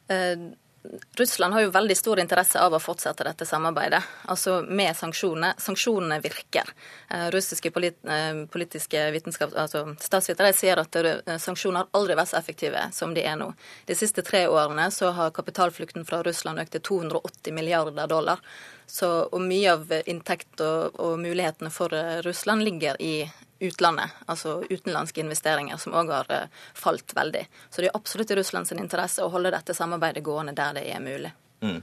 [0.09, 0.39] Eh,
[1.17, 5.53] Russland har jo veldig stor interesse av å fortsette dette samarbeidet, altså med sanksjonene.
[5.63, 6.73] Sanksjonene virker.
[7.09, 10.99] Eh, russiske polit eh, politiske vitenskap, altså statsvitere sier at
[11.45, 13.53] sanksjoner har aldri vært så effektive som de er nå.
[13.87, 18.43] De siste tre årene så har kapitalflukten fra Russland økt til 280 milliarder dollar.
[18.87, 21.95] Så, og mye av inntekt og, og mulighetene for
[22.27, 23.23] Russland ligger i
[23.63, 27.45] utlandet, altså utenlandske investeringer, som òg har eh, falt veldig.
[27.71, 31.03] Så det er absolutt i Russlands interesse å holde dette samarbeidet gående der det er
[31.05, 31.33] mulig.
[31.63, 31.81] Mm.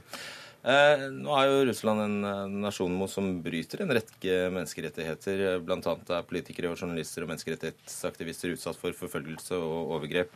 [0.60, 5.44] Eh, nå er jo Russland en eh, nasjon som bryter en rekke menneskerettigheter.
[5.64, 10.34] Blant annet er politikere og journalister og menneskerettighetsaktivister utsatt for forfølgelse og overgrep.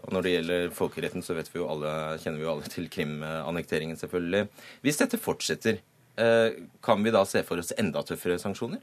[0.00, 4.48] Og når det gjelder folkeretten, så vi alle, kjenner vi jo alle til Krim-annekteringen, selvfølgelig.
[4.82, 5.78] Hvis dette fortsetter,
[6.18, 6.48] eh,
[6.82, 8.82] kan vi da se for oss enda tøffere sanksjoner?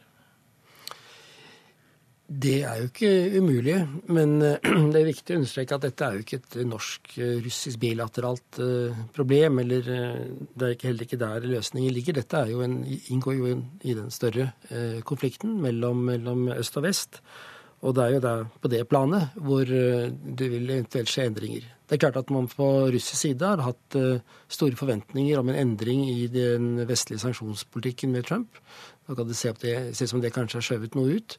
[2.27, 3.09] Det er jo ikke
[3.39, 3.75] umulig,
[4.11, 8.59] men eh, det er viktig å understreke at dette er jo ikke et norsk-russisk bilateralt
[8.59, 9.61] eh, problem.
[9.63, 9.87] eller
[10.51, 12.17] Det er heller ikke der løsningen ligger.
[12.19, 14.51] Dette jo en, inngår jo i den større
[15.07, 17.21] konflikten mellom, mellom, øst og vest.
[17.87, 21.67] Og det er jo der på det planet hvor det vil eventuelt skje endringer.
[21.87, 23.97] Det er klart at man på russisk side har hatt
[24.51, 28.57] store forventninger om en endring i den vestlige sanksjonspolitikken med Trump.
[29.07, 29.53] Da kan det se,
[29.93, 31.37] se som det kanskje har skjøvet noe ut.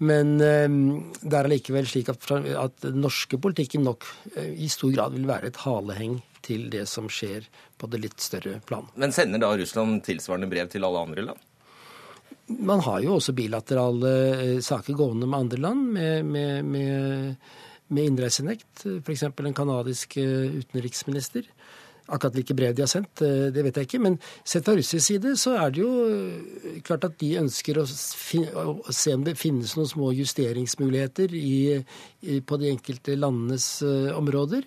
[0.00, 0.80] Men ehm,
[1.20, 5.28] det er allikevel slik at, at den norske politikken nok eh, i stor grad vil
[5.28, 7.44] være et haleheng til det som skjer
[7.76, 8.88] på det litt større plan.
[8.96, 11.46] Men sender da Russland tilsvarende brev til alle andre land?
[12.50, 17.52] Man har jo også bilaterale eh, saker gående med andre land, med, med, med,
[17.92, 18.86] med innreisenekt.
[19.04, 19.28] F.eks.
[19.28, 21.44] en canadisk eh, utenriksminister
[22.10, 24.02] Akkurat hvilke brev de har sendt, eh, det vet jeg ikke.
[24.02, 27.86] Men sett fra russisk side så er det jo eh, klart at de ønsker å,
[27.86, 34.66] se om det finnes noen små justeringsmuligheter i, på de enkelte landenes uh, områder.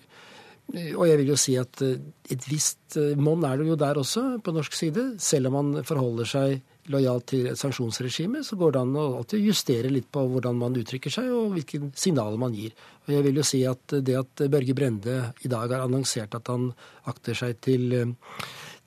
[0.96, 4.54] Og jeg vil jo si at et visst monn er det jo der også, på
[4.56, 5.04] norsk side.
[5.20, 9.46] Selv om man forholder seg lojal til et sanksjonsregime, så går det an å alltid
[9.46, 12.74] justere litt på hvordan man uttrykker seg og hvilke signaler man gir.
[13.06, 16.50] Og jeg vil jo si at det at Børge Brende i dag har annonsert at
[16.52, 16.70] han
[17.10, 17.94] akter seg til,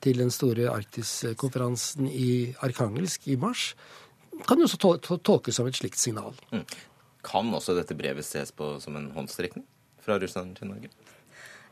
[0.04, 3.72] til den store Arktiskonferansen i Arkangelsk i mars,
[4.46, 6.38] kan jo også tolkes som et slikt signal.
[6.54, 6.66] Mm.
[7.26, 9.66] Kan også dette brevet ses på som en håndstrekning
[10.06, 10.94] fra Russland til Norge?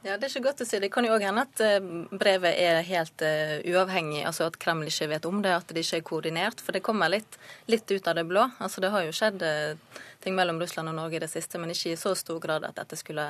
[0.06, 0.78] Ja, Det er ikke godt å si.
[0.78, 4.86] Det kan jo òg hende at eh, brevet er helt uh, uavhengig, altså at Kreml
[4.86, 6.62] ikke vet om det, at det ikke er koordinert.
[6.62, 8.44] For det kommer litt, litt ut av det blå.
[8.62, 11.74] Altså Det har jo skjedd uh, ting mellom Russland og Norge i det siste, men
[11.74, 13.26] ikke i så stor grad at dette skulle,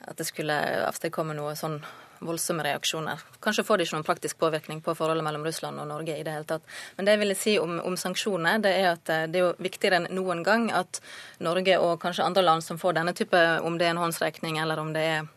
[0.00, 1.76] at det skulle avstedkomme noe sånn
[2.24, 3.20] voldsomme reaksjoner.
[3.44, 6.38] Kanskje får det ikke noen praktisk påvirkning på forholdet mellom Russland og Norge i det
[6.38, 6.64] hele tatt.
[6.96, 10.00] Men det jeg ville si om, om sanksjoner, det er at det er jo viktigere
[10.00, 11.04] enn noen gang at
[11.44, 14.80] Norge og kanskje andre land som får denne type, om det er en håndsrekning eller
[14.80, 15.34] om det er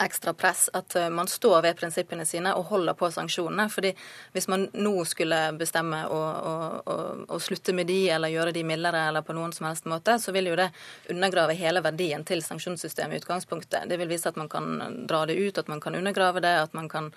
[0.00, 3.68] ekstra press at eh, man står ved prinsippene sine og holder på sanksjonene.
[3.70, 3.92] fordi
[4.32, 6.96] Hvis man nå skulle bestemme å, å, å,
[7.28, 10.34] å, slutte med de eller gjøre de mildere eller på noen som helst måte, så
[10.34, 10.70] vil jo det
[11.10, 13.86] undergrave hele verdien til sanksjonssystemet i utgangspunktet.
[13.86, 16.74] Det vil vise at man kan dra det ut, at man kan undergrave det, at,
[16.90, 17.12] kan,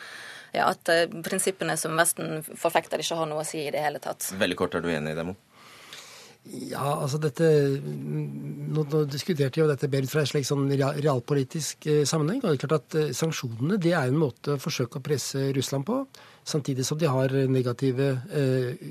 [0.53, 3.99] ja, at eh, prinsippene som Vesten forfekter, ikke har noe å si i det hele
[4.03, 4.29] tatt.
[4.39, 5.35] Veldig kort, er du enig i det, Mo?
[6.49, 7.45] Ja, altså dette
[7.83, 12.41] Nå, nå diskuterte jo dette bedre fra en slik sånn realpolitisk eh, sammenheng.
[12.41, 15.49] og det er klart at eh, Sanksjonene det er en måte å forsøke å presse
[15.57, 15.99] Russland på,
[16.47, 18.85] samtidig som de har negative eh,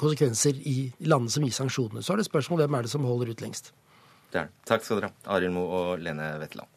[0.00, 2.04] konsekvenser i landene som gir sanksjonene.
[2.04, 3.72] Så er det spørsmål hvem er det som holder ut lengst.
[4.30, 4.64] Det er det.
[4.68, 6.73] Takk skal dere ha, Arild Moe og Lene Wetterland.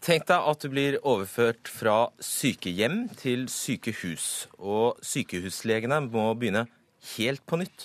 [0.00, 6.62] Tenk deg at du blir overført fra sykehjem til sykehus, og sykehuslegene må begynne
[7.18, 7.84] helt på nytt.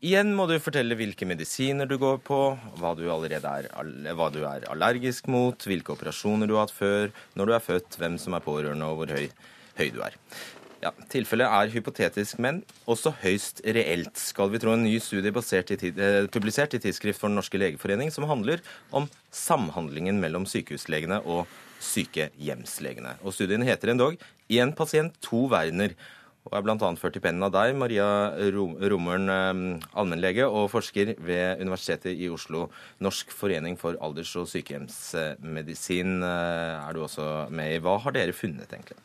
[0.00, 2.38] Igjen må du fortelle hvilke medisiner du går på,
[2.78, 3.66] hva du allerede er,
[4.14, 7.98] hva du er allergisk mot, hvilke operasjoner du har hatt før, når du er født,
[7.98, 9.26] hvem som er pårørende og hvor høy,
[9.82, 10.14] høy du er.
[10.80, 15.88] Ja, Tilfellet er hypotetisk, men også høyst reelt, skal vi tro en ny studie i,
[15.92, 21.46] eh, publisert i Tidsskrift for Den norske legeforening, som handler om samhandlingen mellom sykehuslegene og
[21.80, 23.18] sykehjemslegene.
[23.22, 24.16] Og Studien heter endog
[24.48, 25.94] 'Én pasient, to verdener'
[26.48, 26.90] og er bl.a.
[26.96, 28.06] ført i pennen av deg, Maria
[28.40, 32.68] Romøren, eh, allmennlege og forsker ved Universitetet i Oslo.
[33.04, 37.82] Norsk forening for alders- og sykehjemsmedisin eh, er du også med i.
[37.84, 38.96] Hva har dere funnet, egentlig?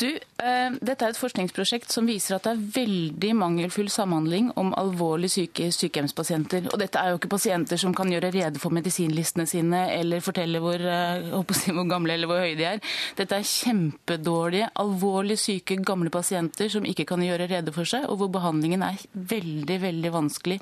[0.00, 4.74] Du, eh, dette er et forskningsprosjekt som viser at det er veldig mangelfull samhandling om
[4.74, 6.66] alvorlig syke sykehjemspasienter.
[6.72, 10.58] Og dette er jo ikke pasienter som kan gjøre rede for medisinlistene sine eller fortelle
[10.58, 10.82] hvor,
[11.30, 12.82] hvor gamle eller hvor høye de er.
[13.20, 18.20] Dette er kjempedårlige, alvorlig syke, gamle pasienter som ikke kan gjøre rede for seg, og
[18.20, 20.58] hvor behandlingen er veldig, veldig vanskelig.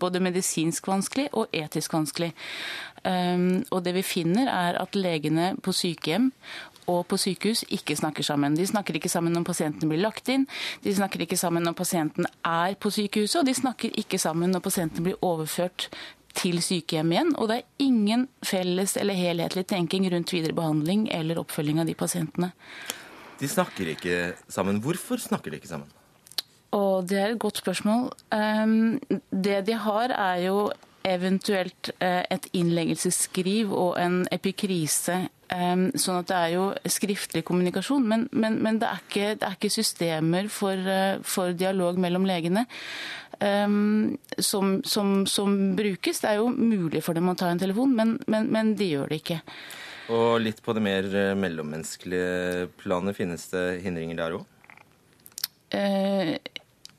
[0.00, 2.32] Både medisinsk vanskelig og etisk vanskelig.
[3.04, 6.30] Um, og det vi finner, er at legene på sykehjem
[6.90, 8.56] og på sykehus ikke snakker sammen.
[8.56, 10.46] De snakker ikke sammen når pasienten blir lagt inn,
[10.84, 14.64] de snakker ikke sammen når pasienten er på sykehuset, og de snakker ikke sammen når
[14.64, 15.88] pasienten blir overført
[16.34, 17.32] til sykehjem igjen.
[17.38, 21.96] Og det er ingen felles eller helhetlig tenking rundt videre behandling eller oppfølging av de
[21.98, 22.52] pasientene.
[23.40, 24.80] De snakker ikke sammen.
[24.82, 25.90] Hvorfor snakker de ikke sammen?
[26.74, 28.10] Og Det er et godt spørsmål.
[28.34, 28.98] Um,
[29.30, 30.72] det de har, er jo
[31.04, 35.18] eventuelt et innleggelsesskriv og en epikrise.
[35.52, 39.58] Sånn at det er jo skriftlig kommunikasjon, men, men, men det, er ikke, det, er
[39.58, 40.88] ikke, systemer for,
[41.28, 42.64] for dialog mellom legene.
[43.44, 46.22] Um, som, som, som, brukes.
[46.22, 49.10] Det er jo mulig for dem å ta en telefon, men, men, men de gjør
[49.12, 49.40] det ikke.
[50.12, 51.06] Og litt på det mer
[51.38, 54.50] mellommenneskelige planet, finnes det hindringer der òg?
[55.74, 56.36] Eh,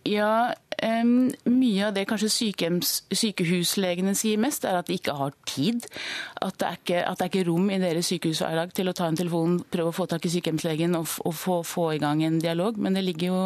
[0.05, 1.03] ja, eh,
[1.49, 5.87] mye av det kanskje sykehuslegene sier mest, er at de ikke har tid.
[6.45, 9.07] At det er ikke, at det er ikke rom i deres sykehushverdag til å ta
[9.09, 12.37] en telefon, prøve å få tak i sykehjemslegen og, og få, få, i gang en
[12.43, 12.77] dialog.
[12.77, 13.41] Men det ligger jo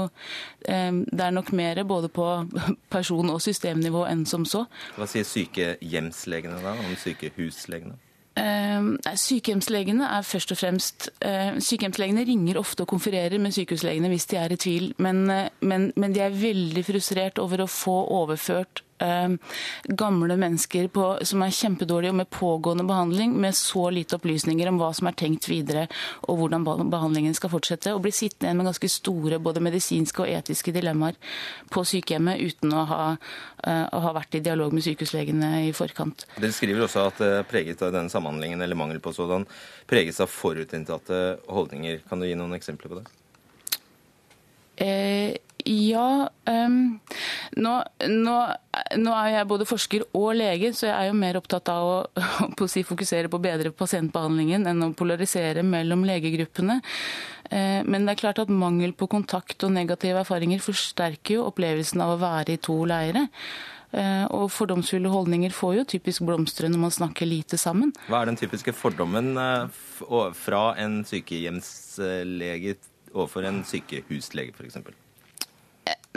[0.67, 2.27] eh, Det er nok mer både på
[2.95, 4.65] person- og systemnivå enn som så.
[4.97, 8.08] Hva sier sykehjemslegene da, om sykehuslegene?
[8.39, 14.29] Uh, sykehjemslegene er først og fremst uh, Sykehjemslegene ringer ofte og konfererer med sykehuslegene hvis
[14.31, 17.97] de er i tvil, men, uh, men, men de er veldig frustrert over å få
[18.21, 24.17] overført Ehm, gamle mennesker på, som er kjempedårlige og med pågående behandling, med så lite
[24.19, 25.87] opplysninger om hva som er tenkt videre
[26.27, 30.31] og hvordan behandlingen skal fortsette, og bli sittende igjen med ganske store både medisinske og
[30.31, 31.17] etiske dilemmaer
[31.73, 36.25] på sykehjemmet uten å ha, uh, å ha vært i dialog med sykehuslegene i forkant.
[36.37, 39.47] Dere skriver også at det preget av denne samhandlingen, eller mangel på sådan,
[39.89, 42.03] preges av forutinntatte holdninger.
[42.09, 43.07] Kan du gi noen eksempler på det?
[44.79, 46.99] Eh, ja, um,
[47.59, 47.73] nå,
[48.07, 48.35] nå,
[48.97, 51.97] nå, er jeg både forsker og lege, så jeg er jo mer opptatt av å,
[52.65, 56.79] å si, fokusere på å bedre pasientbehandlingen enn å polarisere mellom legegruppene.
[57.49, 62.05] Uh, men det er klart at mangel på kontakt og negative erfaringer forsterker jo opplevelsen
[62.05, 63.27] av å være i to leire.
[63.89, 67.91] Uh, og fordomsfulle holdninger får jo typisk blomstre når man snakker lite sammen.
[68.07, 69.65] Hva er den typiske fordommen uh,
[70.37, 72.77] fra en sykehjemslege
[73.09, 75.08] overfor en sykehuslege, f.eks.?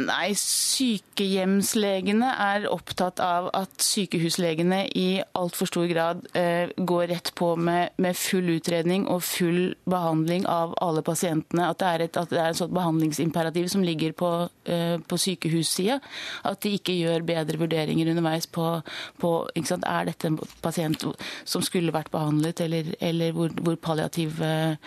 [0.00, 7.50] Nei, sykehjemslegene er opptatt av at sykehuslegene i altfor stor grad eh, går rett på
[7.61, 11.68] med, med, full utredning og full behandling av alle pasientene.
[11.68, 14.33] At det er et, det er et sånt behandlingsimperativ som ligger på,
[14.64, 16.00] eh, på sykehussida.
[16.48, 18.81] At de ikke gjør bedre vurderinger underveis på,
[19.20, 21.05] på Er dette en pasient
[21.44, 24.81] som skulle vært behandlet, eller, eller hvor, hvor palliativ eh,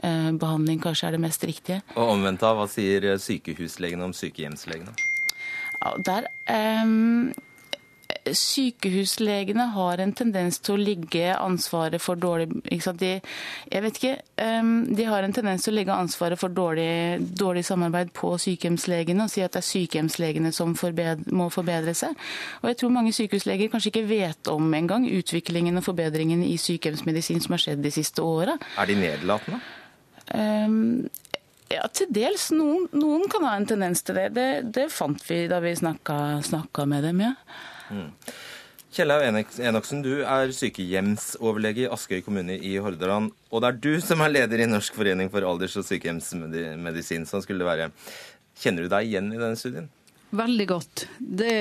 [0.00, 1.82] behandling kanskje er det mest riktige.
[1.96, 4.96] Og omvendt av, hva sier sykehuslegene om sykehjemslegene?
[5.78, 6.32] Ja, der...
[6.48, 7.30] Um
[8.34, 12.48] sykehuslegene har en tendens til å ligge ansvaret for dårlig
[12.98, 13.10] de,
[13.70, 14.14] Jeg vet ikke.
[14.96, 19.32] De har en tendens til å legge ansvaret for dårlig, dårlig samarbeid på sykehjemslegene og
[19.32, 22.16] si at det er sykehjemslegene som forbedre, må forbedre seg.
[22.62, 27.44] Og jeg tror mange sykehusleger kanskje ikke vet om engang utviklingen og forbedringen i sykehjemsmedisin
[27.44, 28.58] som har skjedd de siste åra.
[28.78, 29.60] Er de nedlatende?
[30.34, 31.08] Um,
[31.72, 32.48] ja, til dels.
[32.54, 34.28] Noen, noen, kan ha en tendens til det.
[34.36, 37.34] Det, det fant vi da vi snakka med dem, ja.
[37.92, 38.12] Mm.
[38.98, 39.22] Kjellaug
[39.60, 43.30] Enoksen, du er sykehjemsoverlege i Askøy kommune i Hordaland.
[43.52, 47.28] Og det er du som er leder i Norsk forening for alders- og sykehjemsmedisin.
[47.28, 47.90] Sånn skulle det være.
[48.58, 49.90] Kjenner du deg igjen i denne studien?
[50.34, 51.06] Veldig godt.
[51.20, 51.52] Det,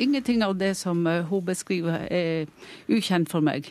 [0.00, 2.48] ingenting av det som eh, hun beskriver er
[2.92, 3.70] ukjent for meg.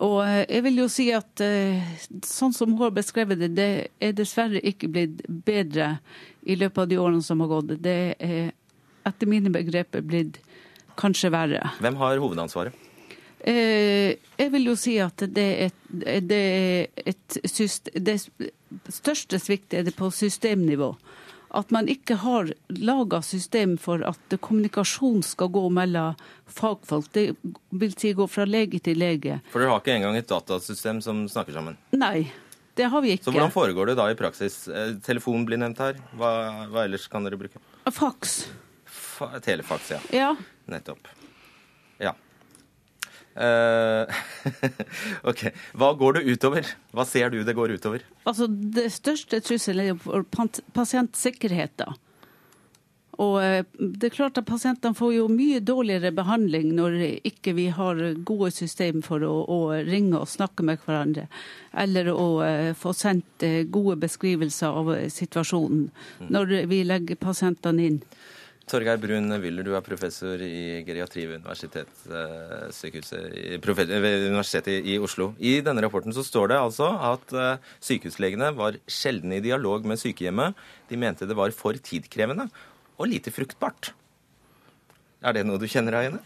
[0.00, 1.80] Og eh, jeg vil jo si at eh,
[2.24, 5.96] sånn som hun har beskrevet det, det er dessverre ikke blitt bedre
[6.42, 7.74] i løpet av de årene som har gått.
[7.84, 8.52] Det er
[9.08, 10.40] etter mine begreper blitt
[11.00, 11.64] kanskje verre.
[11.80, 12.86] Hvem har hovedansvaret?
[13.40, 15.70] Eh, jeg vil jo si at det er,
[16.20, 17.38] det er et
[17.96, 18.16] Det
[18.92, 20.90] største sviktet er det på systemnivå
[21.50, 27.10] at man ikke har laga system for at kommunikasjon skal gå mellom fagfolk.
[27.12, 27.26] Det
[27.70, 29.40] vil si gå fra lege til lege.
[29.50, 31.78] For dere har ikke engang et datasystem som snakker sammen?
[31.96, 32.30] Nei,
[32.78, 33.26] det har vi ikke.
[33.26, 34.62] Så hvordan foregår det da i praksis?
[34.68, 35.98] Eh, telefon blir nevnt her.
[36.18, 36.32] Hva,
[36.70, 37.62] hva ellers kan dere bruke?
[37.90, 38.40] Faks.
[38.86, 40.00] Fa telefaks, ja.
[40.14, 40.34] ja.
[40.70, 41.10] Nettopp.
[42.00, 42.14] Ja.
[43.38, 44.10] Uh,
[45.30, 45.46] ok.
[45.78, 46.68] Hva går det utover?
[46.96, 48.04] Hva ser du det går utover?
[48.26, 51.98] Altså, Det største trusselen er jo pasientsikkerheten.
[53.20, 56.94] Og eh, det er klart at Pasientene får jo mye dårligere behandling når
[57.28, 61.26] ikke vi har gode system for å, å ringe og snakke med hverandre,
[61.84, 66.30] eller å uh, få sendt gode beskrivelser av situasjonen mm.
[66.32, 68.00] når vi legger pasientene inn.
[68.70, 75.34] Torgeir Brun Wyller, du er professor i geriatri ved Universitetssykehuset ved Universitetet i Oslo.
[75.42, 79.98] I denne rapporten så står det altså at eh, sykehuslegene var sjelden i dialog med
[79.98, 80.54] sykehjemmet.
[80.90, 82.46] De mente det var for tidkrevende
[83.00, 83.92] og lite fruktbart.
[85.20, 86.22] Er det noe du kjenner deg igjen i?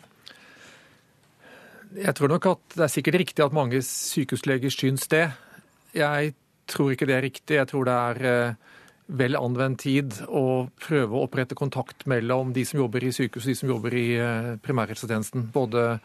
[2.05, 5.29] Jeg tror nok at det er sikkert riktig at mange sykehusleger syns det.
[5.95, 6.35] Jeg
[6.71, 7.55] tror ikke det er riktig.
[7.61, 8.55] Jeg tror det er eh,
[9.07, 13.51] vel anvendt tid å prøve å opprette kontakt mellom de som jobber i sykehus og
[13.51, 15.51] de som jobber i eh, primærhelsetjenesten.
[15.55, 15.99] Både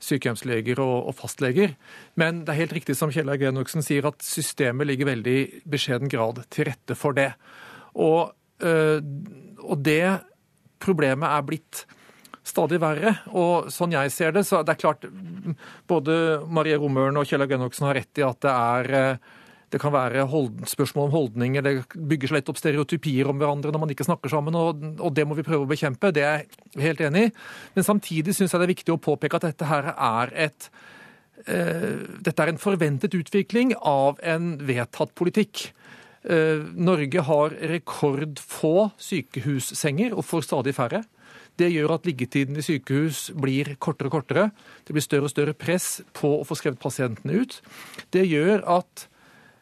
[0.00, 1.76] sykehjemsleger og, fastleger.
[2.18, 6.10] Men det er helt riktig som Kjell Genoksen sier, at systemet ligger veldig i beskjeden
[6.10, 7.30] grad til rette for det.
[8.00, 8.32] Og,
[8.64, 9.00] øh,
[9.60, 10.04] og det
[10.80, 11.84] problemet er blitt
[12.46, 13.14] stadig verre.
[13.36, 15.04] Og sånn jeg ser det, så det er klart
[15.90, 19.36] både Marie Romøren og Kjell Genoksen har rett i at det er øh,
[19.70, 23.70] det kan være hold, spørsmål om holdninger, det bygger så lett opp stereotypier om hverandre
[23.70, 26.10] når man ikke snakker sammen, og, og det må vi prøve å bekjempe.
[26.14, 27.34] Det er jeg helt enig i.
[27.76, 30.66] Men samtidig syns jeg det er viktig å påpeke at dette her er et
[31.46, 35.68] uh, dette er en forventet utvikling av en vedtatt politikk.
[36.26, 41.04] Uh, Norge har rekordfå sykehussenger og får stadig færre.
[41.60, 44.50] Det gjør at liggetiden i sykehus blir kortere og kortere.
[44.82, 47.58] Det blir større og større press på å få skrevet pasientene ut.
[48.10, 49.19] Det gjør at Eh,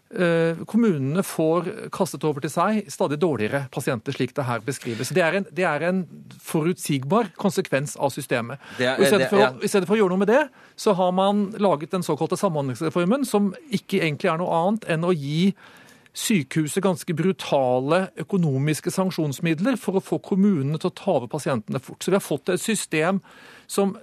[0.09, 5.11] kommunene får kastet over til seg stadig dårligere pasienter, slik det her beskrives.
[5.12, 6.02] Det er en, det er en
[6.40, 8.62] forutsigbar konsekvens av systemet.
[8.78, 9.50] Er, I, stedet for, ja.
[9.61, 10.44] I, stedet for, å gjøre noe med det,
[10.80, 15.12] så har man laget den såkalte samhandlingsreformen, som ikke egentlig er noe annet enn å
[15.12, 15.52] gi
[16.18, 22.00] sykehuset ganske brutale økonomiske sanksjonsmidler for å få kommunene til å ta over pasientene fort.
[22.02, 23.20] Så vi har fått et system
[23.70, 23.94] som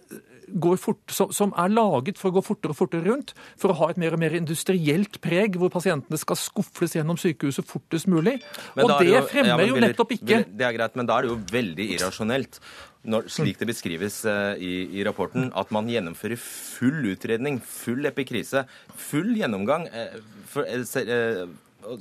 [0.82, 4.00] fort, som er laget for å gå fortere og fortere rundt, for å ha et
[4.02, 8.40] mer og mer industrielt preg, hvor pasientene skal skuffles gjennom sykehuset fortest mulig.
[8.76, 11.34] og det jo, fremmer ja, jo nettopp ikke Det er greit, men da er det
[11.34, 12.60] jo veldig irrasjonelt.
[13.06, 18.66] Når, slik det beskrives uh, i, i, rapporten, at man gjennomfører full utredning, full epikrise,
[18.98, 20.16] full gjennomgang, uh,
[20.50, 21.46] for, uh,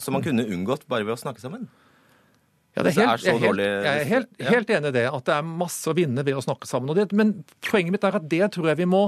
[0.00, 1.68] som man kunne unngått bare ved å snakke sammen.
[2.74, 5.28] Ja, det er helt, jeg, er helt, jeg er helt, helt enig i det, at
[5.28, 6.90] det er masse å vinne ved å snakke sammen.
[6.98, 9.06] Det, men poenget mitt er at det tror jeg vi må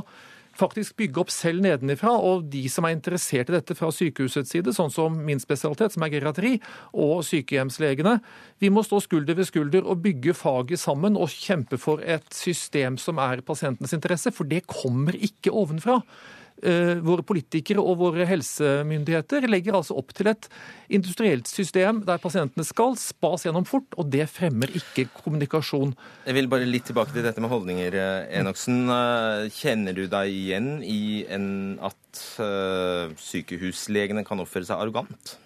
[0.56, 2.14] faktisk bygge opp selv nedenifra.
[2.14, 6.06] Og de som er interessert i dette fra sykehusets side, sånn som min spesialitet, som
[6.06, 6.54] er geriatri,
[6.94, 8.18] og sykehjemslegene,
[8.62, 13.00] vi må stå skulder ved skulder og bygge faget sammen og kjempe for et system
[13.00, 16.00] som er pasientens interesse, for det kommer ikke ovenfra.
[16.64, 20.46] Eh, våre politikere og våre helsemyndigheter legger altså opp til et
[20.96, 25.92] industrielt system der pasientene skal spas gjennom fort, og det fremmer ikke kommunikasjon.
[26.24, 28.88] Jeg vil bare litt tilbake til dette med holdninger, eh, Enoksen.
[28.88, 32.02] Eh, kjenner du deg igjen i en, at
[33.20, 35.36] sykehuslegene kan oppføre seg arrogant?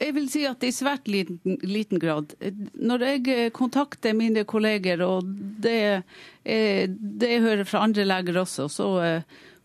[0.00, 2.32] Jeg vil si at i svært liten, liten, grad.
[2.80, 5.28] Når jeg kontakter mine kolleger, og
[5.60, 6.00] det,
[6.40, 8.88] det jeg hører fra andre leger også, så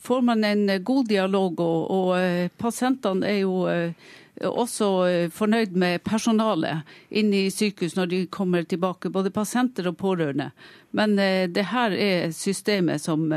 [0.05, 4.13] får man en eh, god dialog, og, og eh, pasientene er jo eh,
[4.45, 4.87] også
[5.31, 6.83] fornøyd med personalet
[7.15, 10.49] inne i sykehus når de kommer tilbake, både pasienter og pårørende.
[10.91, 13.31] Men det her er systemet som,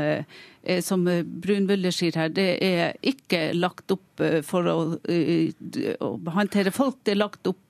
[0.83, 7.15] som Brunvøller sier her, det er ikke lagt opp for å, å håndtere folk, det
[7.15, 7.63] er lagt opp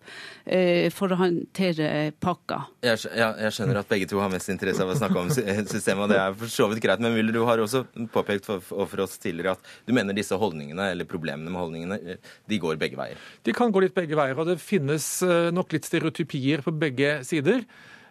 [0.96, 2.62] for å håndtere pakka.
[2.82, 6.02] Jeg, jeg, jeg, skjønner at begge to har mest interesse av å snakke om systemet,
[6.06, 7.04] og det er for så vidt greit.
[7.04, 7.84] Men Müller, du har også
[8.14, 12.18] påpekt for, for, oss tidligere at du mener disse holdningene, eller problemene med holdningene,
[12.50, 13.22] de går begge veier?
[13.46, 17.20] De kan gå litt begge veier, og det finnes eh, nok litt stereotypier på begge
[17.28, 17.66] sider.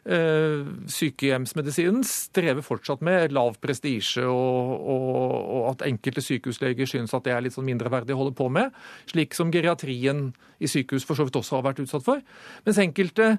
[0.08, 7.26] Eh, sykehjemsmedisinen strever fortsatt med lav prestisje, og, og, og, at enkelte sykehusleger synes at
[7.26, 8.72] det er litt sånn mindreverdig å holde på med.
[9.10, 10.30] Slik som geriatrien
[10.64, 12.24] i sykehus for så vidt også har vært utsatt for.
[12.64, 13.34] Mens enkelte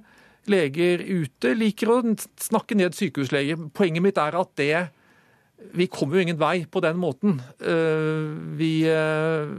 [0.49, 1.99] leger ute liker å
[2.38, 3.65] snakke ned sykehusleger.
[3.74, 4.74] Poenget mitt er at det
[5.76, 7.41] vi kommer jo ingen vei på den måten.
[7.59, 8.30] Eh,
[8.61, 9.49] vi, eh,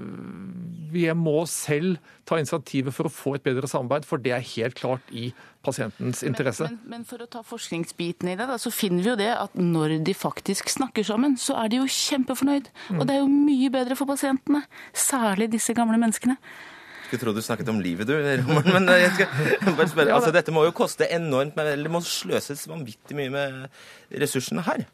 [0.93, 4.79] vi må selv ta initiativet for å få et bedre samarbeid, for det er helt
[4.79, 5.31] klart i
[5.67, 6.69] pasientens interesse.
[6.69, 9.31] Men, men, men for å ta forskningsbiten i det, da, så finner vi jo det
[9.35, 12.71] at når de faktisk snakker sammen, så er de jo kjempefornøyd.
[12.99, 14.65] Og det er jo mye bedre for pasientene.
[14.97, 16.39] Særlig disse gamle menneskene.
[16.41, 18.15] Jeg skulle tro du snakket om livet, du,
[18.45, 18.69] Roman.
[18.77, 20.15] Men jeg skal bare spørre.
[20.15, 24.87] Altså, dette må jo koste enormt, men det må sløses vanvittig mye med ressursene her.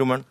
[0.00, 0.26] Rommeren?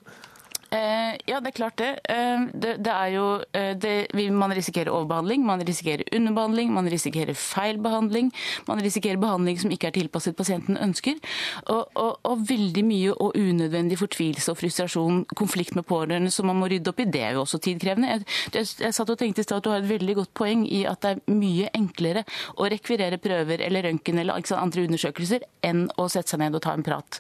[0.71, 1.89] Eh, ja, det er klart det.
[2.09, 3.25] Eh, det, det er jo
[3.57, 8.29] eh, det, Man risikerer overbehandling, man risikerer underbehandling, man risikerer feilbehandling.
[8.67, 11.17] Man risikerer behandling som ikke er tilpasset pasienten ønsker.
[11.65, 16.59] Og, og, og veldig mye og unødvendig fortvilelse og frustrasjon, konflikt med pårørende som man
[16.61, 17.09] må rydde opp i.
[17.09, 18.13] Det er jo også tidkrevende.
[18.13, 20.67] Jeg, jeg, jeg satt og tenkte i stad at du har et veldig godt poeng
[20.69, 22.25] i at det er mye enklere
[22.61, 26.75] å rekvirere prøver eller røntgen eller andre undersøkelser enn å sette seg ned og ta
[26.75, 27.19] en prat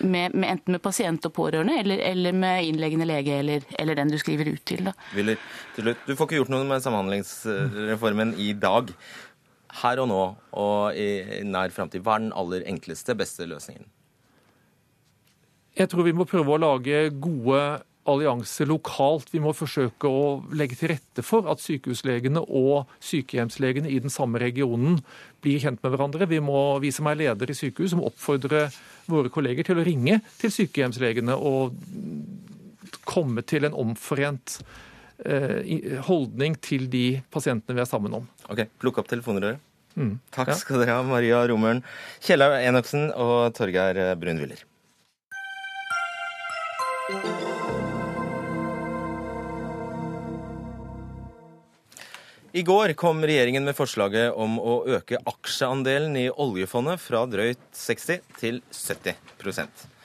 [0.00, 3.98] med, med enten med pasient og pårørende eller, eller med innleggelse overlegene lege eller, eller,
[3.98, 4.88] den du skriver ut til.
[4.88, 4.94] Da.
[5.14, 5.38] Willer,
[5.74, 8.92] til slutt, du får ikke gjort noe med Samhandlingsreformen i dag.
[9.82, 10.22] Her og nå
[10.56, 13.86] og i nær framtid, hva er den aller enkleste, beste løsningen?
[15.78, 17.60] Jeg tror vi må prøve å lage gode
[18.08, 19.28] allianser lokalt.
[19.30, 24.40] Vi må forsøke å legge til rette for at sykehuslegene og sykehjemslegene i den samme
[24.42, 24.98] regionen
[25.44, 26.28] blir kjent med hverandre.
[26.30, 28.68] Vi må, vi som er ledere i sykehus, som oppfordre
[29.08, 31.76] våre kolleger til å ringe til sykehjemslegene og
[33.08, 34.58] komme til en omforent
[35.24, 38.28] eh, holdning til de pasientene vi er sammen om.
[38.52, 39.62] Ok, Plukk opp telefoner, dere.
[39.98, 40.14] Mm.
[40.34, 41.82] Takk skal dere ha, Maria Romøren,
[42.22, 44.62] Kjellaug Enoksen og Torgeir Brun-Willer.
[52.58, 58.24] I går kom regjeringen med forslaget om å øke aksjeandelen i oljefondet fra drøyt 60
[58.40, 59.97] til 70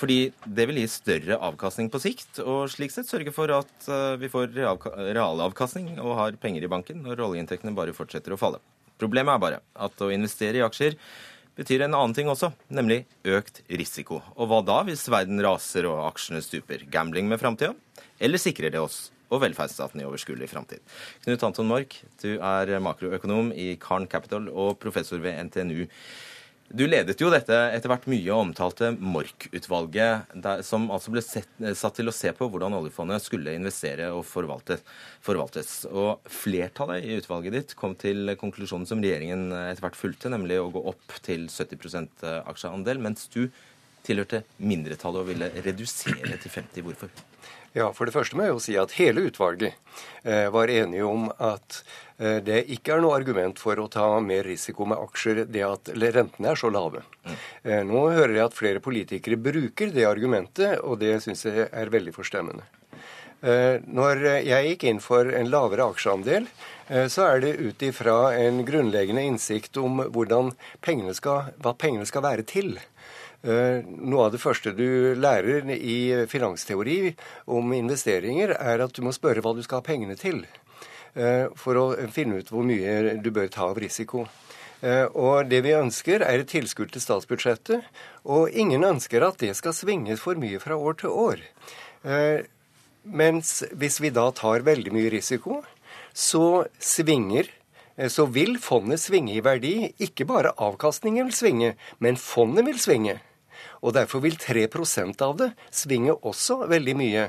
[0.00, 4.16] Fordi det vil gi større avkastning på sikt, og slik sett sørge for at eh,
[4.20, 8.62] vi får realavkastning og har penger i banken når oljeinntektene bare fortsetter å falle.
[9.00, 10.96] Problemet er bare at å investere i aksjer
[11.60, 14.22] betyr en annen ting også, nemlig økt risiko.
[14.36, 16.86] Og hva da hvis verden raser og aksjene stuper?
[16.92, 17.74] Gambling med framtida?
[18.20, 20.80] Eller sikrer det oss og velferdsstaten i overskuelig framtid?
[21.26, 25.84] Knut Anton Mork, du er makroøkonom i Carn Capital og professor ved NTNU.
[26.70, 32.06] Du ledet jo dette etter hvert mye omtalte Mork-utvalget, som altså ble sett, satt til
[32.06, 34.76] å se på hvordan oljefondet skulle investere og forvalte,
[35.26, 35.72] forvaltes.
[35.90, 40.70] Og flertallet i utvalget ditt kom til konklusjonen som regjeringen etter hvert fulgte, nemlig å
[40.70, 43.48] gå opp til 70% aksjeandel, mens du
[44.06, 47.29] tilhørte mindretallet og ville redusere til 50 Hvorfor?
[47.72, 49.76] Ja, For det første må jeg jo si at hele utvalget
[50.26, 51.76] eh, var enige om at
[52.18, 55.92] eh, det ikke er noe argument for å ta mer risiko med aksjer, det at
[55.94, 57.04] rentene er så lave.
[57.62, 61.94] Eh, nå hører jeg at flere politikere bruker det argumentet, og det syns jeg er
[61.94, 62.66] veldig forstemmende.
[63.40, 66.50] Eh, når jeg gikk inn for en lavere aksjeandel,
[66.90, 70.00] så er det ut ifra en grunnleggende innsikt om
[70.82, 72.72] pengene skal, hva pengene skal være til.
[73.42, 77.14] Eh, Noe av det første du lærer i finansteori
[77.48, 80.44] om investeringer, er at du må spørre hva du skal ha pengene til.
[81.16, 84.28] eh, For å finne ut hvor mye du bør ta av risiko.
[84.82, 87.82] Eh, Og det vi ønsker, er et tilskudd til statsbudsjettet.
[88.26, 91.40] Og ingen ønsker at det skal svinge for mye fra år til år.
[93.04, 95.62] Mens hvis vi da tar veldig mye risiko,
[96.14, 97.48] så svinger
[98.08, 99.92] så vil fondet svinge i verdi.
[100.00, 103.20] Ikke bare avkastningen vil svinge, men fondet vil svinge.
[103.80, 107.26] Og derfor vil 3% av det svinge også veldig mye.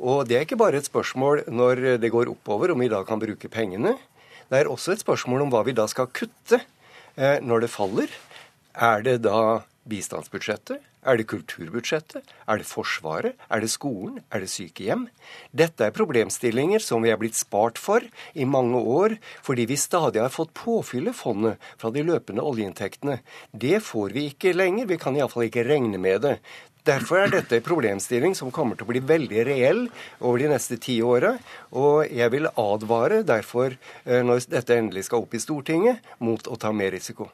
[0.00, 3.20] Og det er ikke bare et spørsmål når det går oppover, om vi da kan
[3.20, 3.96] bruke pengene.
[4.50, 6.62] Det er også et spørsmål om hva vi da skal kutte
[7.14, 8.14] eh, når det faller.
[8.74, 10.80] Er det da bistandsbudsjettet?
[11.00, 12.26] Er det kulturbudsjettet?
[12.44, 13.38] Er det Forsvaret?
[13.48, 14.18] Er det skolen?
[14.28, 15.06] Er det sykehjem?
[15.56, 18.04] Dette er problemstillinger som vi er blitt spart for
[18.36, 23.22] i mange år, fordi vi stadig har fått påfylle fondet fra de løpende oljeinntektene.
[23.52, 24.90] Det får vi ikke lenger.
[24.92, 26.36] Vi kan iallfall ikke regne med det.
[26.84, 29.82] Derfor er dette en problemstilling som kommer til å bli veldig reell
[30.20, 31.34] over de neste ti åra.
[31.76, 36.58] Og jeg vil advare derfor, eh, når dette endelig skal opp i Stortinget, mot å
[36.58, 37.30] ta mer risiko.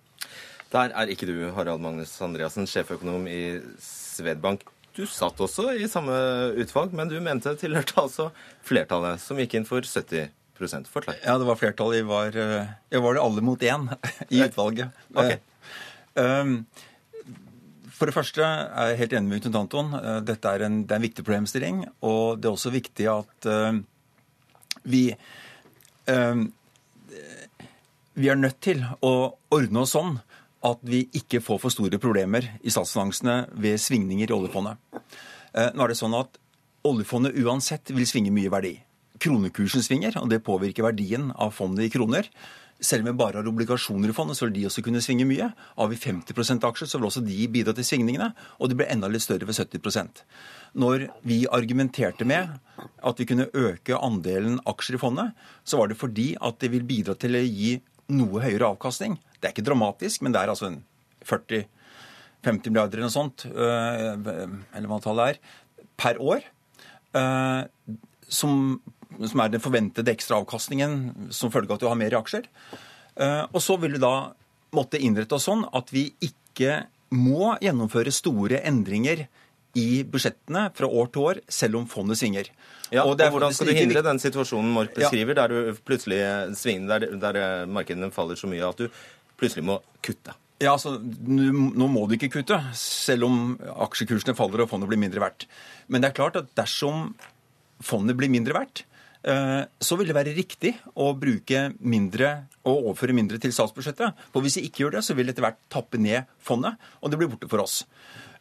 [0.73, 4.65] Der er ikke du, Harald Magnus Andreassen, sjeføkonom i Svedbank.
[4.97, 6.15] Du satt også i samme
[6.57, 8.31] utvalg, men du mente tilhørte altså
[8.67, 11.19] flertallet, som gikk inn for 70% Forklar.
[11.21, 11.93] Ja, det var flertall.
[11.99, 13.91] Jeg var, eh, jeg var det alle mot én
[14.35, 14.89] i utvalget.
[15.21, 15.37] Eh,
[16.17, 16.55] um,
[17.93, 19.93] For det første er jeg helt enig med Knut Anton.
[20.01, 21.85] Eh, Dette er en, det er en viktig problemstilling.
[22.09, 23.51] Og det er også viktig at
[24.87, 26.41] vi eh,
[28.17, 29.13] Vi er nødt til å
[29.53, 30.17] ordne oss sånn
[30.67, 34.81] at vi ikke får for store problemer i statsfinansene ved svingninger i oljefondet.
[35.55, 36.39] Eh, Nå er det sånn at
[36.87, 38.77] oljefondet uansett vil svinge mye verdi.
[39.23, 42.29] Kronekursen svinger, og det påvirker verdien av fondet i kroner.
[42.77, 45.49] Selv om vi bare har obligasjoner i fondet, så vil de også kunne svinge mye.
[45.79, 49.09] Har vi 50% aksjer, så vil også de bidra til svingningene, og de blir enda
[49.09, 50.21] litt større ved 70%
[50.77, 55.33] Når vi argumenterte med at vi kunne øke andelen aksjer i fondet,
[55.65, 57.79] så var det fordi at det vil bidra til å gi
[58.13, 59.17] noe høyere avkastning.
[59.47, 60.73] Det er ikke dramatisk, men det er altså
[61.27, 65.39] 40-50 milliarder eller noe sånt, øh, eller hva tallet er,
[65.99, 66.43] per år.
[67.17, 67.63] øh,
[68.29, 68.81] Som,
[69.23, 72.49] som er den forventede ekstraavkastningen som følge av at du har mer i aksjer.
[73.17, 74.33] Eh, Og så vil du da
[74.75, 79.29] måtte innrette oss sånn at vi ikke må gjennomføre store endringer
[79.79, 82.49] i budsjettene fra år til år, selv om fondet svinger.
[82.91, 85.05] Ja, og, det er Hvordan skal du hindre den situasjonen Mork Ja.
[85.07, 86.19] beskriver, der du plutselig
[86.59, 88.89] svinger, der, der eh, markedene faller så mye at du
[89.39, 90.35] plutselig må kutte?
[90.63, 93.41] Ja, altså, Nå må du ikke kutte, selv om
[93.87, 95.45] aksjekursene faller og fondet blir mindre verdt.
[95.93, 97.11] Men det er klart at dersom
[97.85, 98.87] fondet blir mindre verdt,
[99.29, 104.17] eh, så vil det være riktig å bruke mindre og overføre mindre til statsbudsjettet.
[104.33, 107.13] For hvis vi ikke gjør det, så vil det etter hvert tappe ned fondet, og
[107.13, 107.83] det blir borte for oss.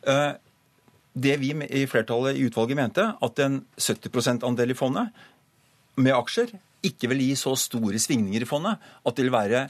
[0.07, 0.33] Eh,
[1.15, 5.25] det vi i flertallet i utvalget mente, at en 70 %-andel i fondet
[5.99, 9.65] med aksjer ikke vil gi så store svingninger i fondet at det vil være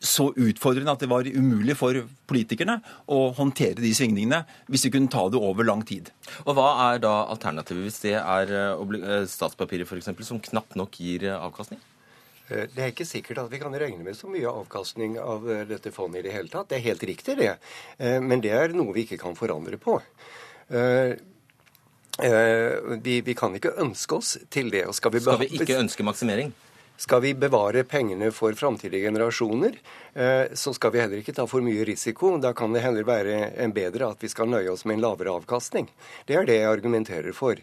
[0.00, 1.96] så utfordrende at det var umulig for
[2.30, 2.78] politikerne
[3.12, 4.40] å håndtere de svingningene
[4.72, 6.08] hvis de kunne ta det over lang tid.
[6.46, 10.78] Og Hva er da alternativet hvis det er statspapiret eh, statspapirer for eksempel, som knapt
[10.80, 11.82] nok gir eh, avkastning?
[12.50, 16.24] Det er ikke sikkert at vi kan regne med så mye avkastning av dette fondet
[16.24, 16.66] i det hele tatt.
[16.72, 17.52] Det er helt riktig, det.
[18.26, 19.94] Men det er noe vi ikke kan forandre på.
[23.06, 24.82] Vi, vi kan ikke ønske oss til det.
[24.98, 26.50] skal vi, skal vi ikke ønske maksimering?
[27.00, 29.78] Skal vi bevare pengene for framtidige generasjoner,
[30.14, 32.34] eh, så skal vi heller ikke ta for mye risiko.
[32.36, 35.32] Da kan det heller være en bedre at vi skal nøye oss med en lavere
[35.32, 35.88] avkastning.
[36.28, 37.56] Det er det jeg argumenterer for.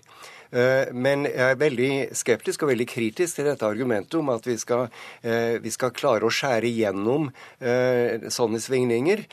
[0.50, 4.58] Eh, men jeg er veldig skeptisk og veldig kritisk til dette argumentet om at vi
[4.58, 4.90] skal,
[5.22, 7.30] eh, vi skal klare å skjære igjennom
[7.60, 9.26] sånne svingninger.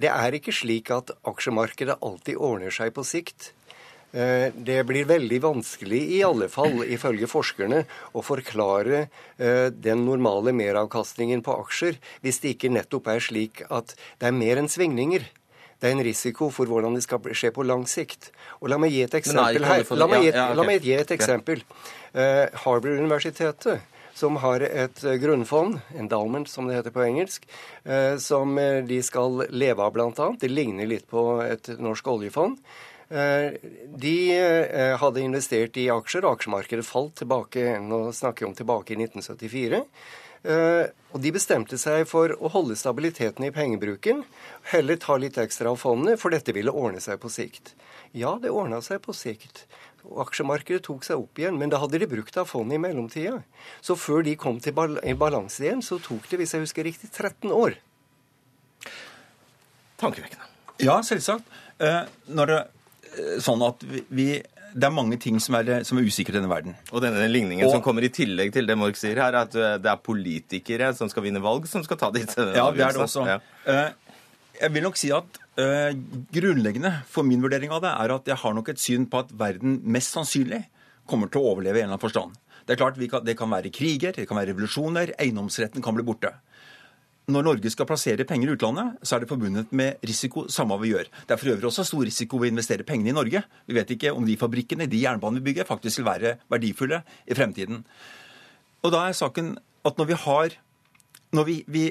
[0.00, 3.52] Det er ikke slik at aksjemarkedet alltid ordner seg på sikt.
[4.12, 9.04] Eh, det blir veldig vanskelig, i alle fall ifølge forskerne, å forklare
[9.38, 14.34] eh, den normale meravkastningen på aksjer hvis det ikke nettopp er slik at det er
[14.34, 15.28] mer enn svingninger.
[15.80, 18.32] Det er en risiko for hvordan det skal skje på lang sikt.
[18.58, 19.86] Og La meg gi et eksempel her.
[19.96, 21.62] La meg gi, la meg gi et eksempel.
[22.12, 23.80] Uh, Harvard-universitetet,
[24.12, 27.48] som har et grunnfond, endowment som det heter på engelsk,
[27.88, 30.28] uh, som de skal leve av bl.a.
[30.36, 32.60] Det ligner litt på et norsk oljefond.
[33.10, 33.52] Eh,
[33.96, 39.00] de eh, hadde investert i aksjer, aksjemarkedet falt tilbake nå snakker vi om tilbake i
[39.00, 39.80] 1974.
[40.46, 44.22] Eh, og de bestemte seg for å holde stabiliteten i pengebruken,
[44.70, 47.74] heller ta litt ekstra av fondet, for dette ville ordne seg på sikt.
[48.14, 49.66] Ja, det ordna seg på sikt.
[50.06, 53.42] Aksjemarkedet tok seg opp igjen, men da hadde de brukt av fondet i mellomtida.
[53.82, 56.86] Så før de kom til bal i balanse igjen, så tok det, hvis jeg husker
[56.86, 57.74] riktig, 13 år.
[59.98, 60.46] Tankevekkende.
[60.80, 61.44] Ja, selvsagt.
[62.30, 62.60] Når det
[63.42, 64.32] sånn at vi
[64.70, 66.76] det er mange ting som er, som er usikre i denne verden.
[66.94, 69.56] Og denne ligningen og, som kommer i tillegg til det Mork sier her, er at
[69.58, 72.94] eh, det er politikere som skal vinne valg, som skal ta disse Ja, det er
[72.94, 73.24] det også.
[73.26, 73.38] Ja.
[73.66, 74.14] Eh,
[74.60, 75.88] jeg vil nok si at uh,
[76.34, 79.30] grunnleggende for min vurdering av det er at jeg har nok et syn på at
[79.40, 80.66] verden mest sannsynlig
[81.08, 82.34] kommer til å overleve i en eller annen forstand.
[82.68, 86.04] Det er klart kan, Det kan være kriger, det kan være revolusjoner, eiendomsretten kan bli
[86.04, 86.34] borte
[87.32, 90.84] når Norge skal plassere penger i utlandet, så er det forbundet med risiko, samme hva
[90.84, 91.10] vi gjør.
[91.26, 93.42] Det er for øvrig også stor risiko ved å investere pengene i Norge.
[93.66, 97.36] Vi vet ikke om de fabrikkene, de jernbanene vi bygger, faktisk vil være verdifulle i
[97.38, 97.82] fremtiden.
[98.84, 99.54] Og da er saken
[99.86, 100.58] at når vi har
[101.30, 101.82] Når vi, vi,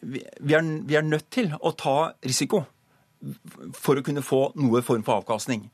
[0.00, 0.20] vi,
[0.54, 2.60] er, vi er nødt til å ta risiko
[3.74, 5.64] for å kunne få noe form for avkastning.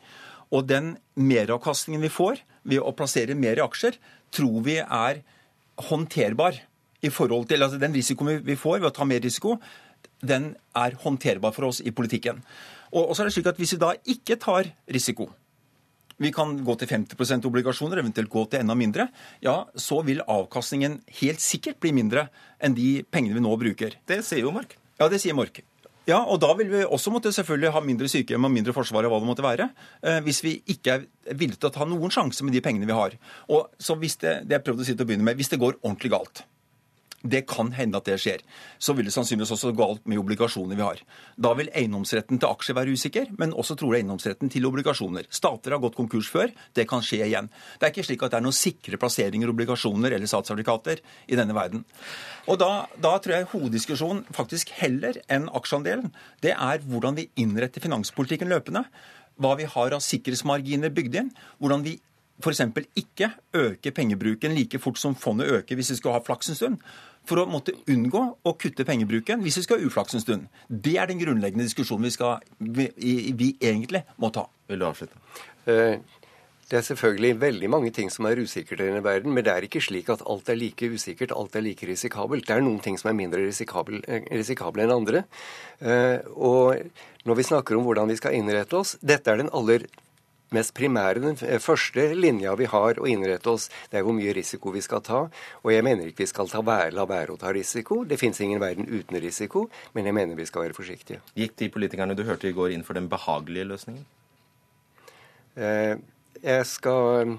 [0.49, 3.99] Og den meravkastningen vi får ved å plassere mer i aksjer,
[4.33, 5.21] tror vi er
[5.91, 6.63] håndterbar
[7.05, 9.59] i forhold til altså Den risikoen vi får ved å ta mer risiko,
[10.25, 12.41] den er håndterbar for oss i politikken.
[12.95, 15.29] Og så er det slik at Hvis vi da ikke tar risiko,
[16.23, 19.09] vi kan gå til 50% obligasjoner, eventuelt gå til enda mindre,
[19.43, 22.29] ja, så vil avkastningen helt sikkert bli mindre
[22.63, 23.99] enn de pengene vi nå bruker.
[24.07, 24.77] Det sier jo Mork.
[25.01, 25.65] Ja, det sier Mork.
[26.05, 29.15] Ja, og da vil vi også måtte selvfølgelig ha mindre sykehjem og mindre forsvar av
[29.15, 29.71] hva det måtte være.
[30.05, 32.97] Eh, hvis vi ikke er villige til å ta noen sjanse med de pengene vi
[32.97, 33.17] har.
[33.49, 35.63] Og så hvis det, det jeg prøvde å si til å begynne med, hvis det
[35.63, 36.45] går ordentlig galt,
[37.25, 38.43] det kan hende at det skjer.
[38.79, 41.01] Så vil det sannsynligvis også gå alt med obligasjoner vi har.
[41.41, 45.29] Da vil eiendomsretten til aksjer være usikker, men også trolig eiendomsretten til obligasjoner.
[45.33, 46.53] Stater har gått konkurs før.
[46.77, 47.49] Det kan skje igjen.
[47.81, 51.01] Det er ikke slik at det er noen sikre plasseringer, obligasjoner eller statssertifikater
[51.33, 51.85] i denne verden.
[52.45, 52.71] Og da,
[53.01, 56.13] da tror jeg hoveddiskusjonen faktisk heller enn aksjeandelen,
[56.45, 58.85] det er hvordan vi innretter finanspolitikken løpende.
[59.41, 61.33] Hva vi har av sikkerhetsmarginer bygd inn.
[61.59, 61.97] hvordan vi
[62.43, 62.61] f.eks.
[62.99, 66.79] ikke øke pengebruken like fort som fondet øker hvis vi skal ha flaks en stund
[67.29, 70.51] for å måtte unngå å kutte pengebruken hvis vi skal ha uflaks en stund.
[70.69, 72.91] Det er den grunnleggende diskusjonen vi, skal, vi,
[73.37, 74.47] vi egentlig må ta.
[74.71, 75.19] Vil du avslutte?
[75.69, 75.97] Uh,
[76.71, 79.67] det er selvfølgelig veldig mange ting som er usikkert i denne verden, men det er
[79.67, 82.47] ikke slik at alt er like usikkert, alt er like risikabelt.
[82.49, 85.25] Det er noen ting som er mindre risikable, eh, risikable enn andre.
[85.85, 89.85] Uh, og når vi snakker om hvordan vi skal innrette oss, dette er den aller
[90.55, 94.73] mest primære, den første linja vi har å innrette oss, det er hvor mye risiko
[94.75, 95.25] vi skal ta.
[95.63, 98.03] Og jeg mener ikke vi skal ta være, la være å ta risiko.
[98.09, 101.23] Det fins ingen verden uten risiko, men jeg mener vi skal være forsiktige.
[101.39, 104.07] Gikk de politikerne du hørte i går inn for den behagelige løsningen?
[105.55, 105.95] Eh,
[106.43, 107.37] jeg skal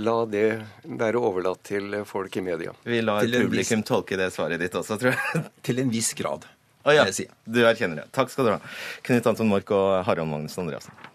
[0.00, 0.46] la det
[0.84, 2.74] være overlatt til folk i media.
[2.86, 3.88] Vi lar publikum viss...
[3.88, 5.44] tolke det svaret ditt også, tror jeg.
[5.66, 6.46] Til en viss grad.
[6.80, 7.04] Å oh, ja,
[7.44, 8.06] du erkjenner det.
[8.16, 8.60] Takk skal du ha.
[9.04, 11.09] Knut Anton Mork og Harald Magnussen Andreassen.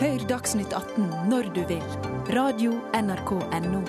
[0.00, 1.82] Hør Dagsnytt 18 når du vil.
[2.32, 3.82] Radio NRK Radio.nrk.no.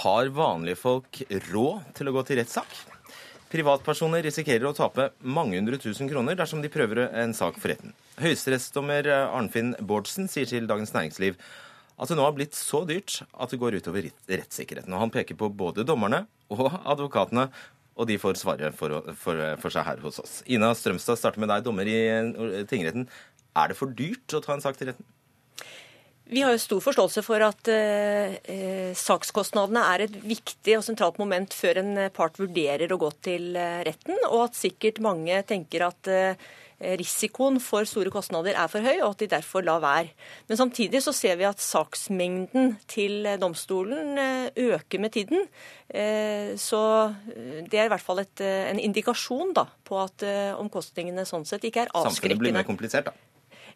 [0.00, 1.20] Har vanlige folk
[1.52, 2.74] råd til å gå til rettssak?
[3.54, 7.94] Privatpersoner risikerer å tape mange hundre tusen kroner dersom de prøver en sak for retten.
[8.18, 11.38] Høyesterettsdommer Arnfinn Bårdsen sier til Dagens Næringsliv
[11.98, 14.90] at det nå har blitt så dyrt at det går utover rettssikkerheten.
[14.90, 17.48] Og han peker på både dommerne og advokatene,
[17.98, 20.40] og de får svare for, for, for seg her hos oss.
[20.46, 23.08] Ina Strømstad starter med deg, dommer i eh, tingretten.
[23.58, 25.08] Er det for dyrt å ta en sak til retten?
[26.28, 31.18] Vi har jo stor forståelse for at eh, eh sakskostnadene er et viktig og sentralt
[31.20, 35.88] moment før en part vurderer å gå til eh, retten, og at sikkert mange tenker
[35.88, 39.80] at eh, Eh, risikoen for store kostnader er for høy, og at de derfor lar
[39.82, 40.12] være.
[40.48, 45.48] Men samtidig så ser vi at saksmengden til domstolen eh, øker med tiden.
[45.90, 46.82] Eh, så
[47.70, 50.22] det er i hvert fall et, en indikasjon da, på at
[50.58, 52.14] omkostningene sånn sett ikke er avskrekkende.
[52.14, 53.16] Samfunnet blir mer komplisert, da?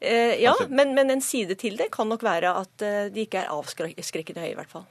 [0.03, 2.83] Ja, men, men, en side til det kan nok være at
[3.15, 4.89] de ikke er avskrekkende høye, i hvert fall.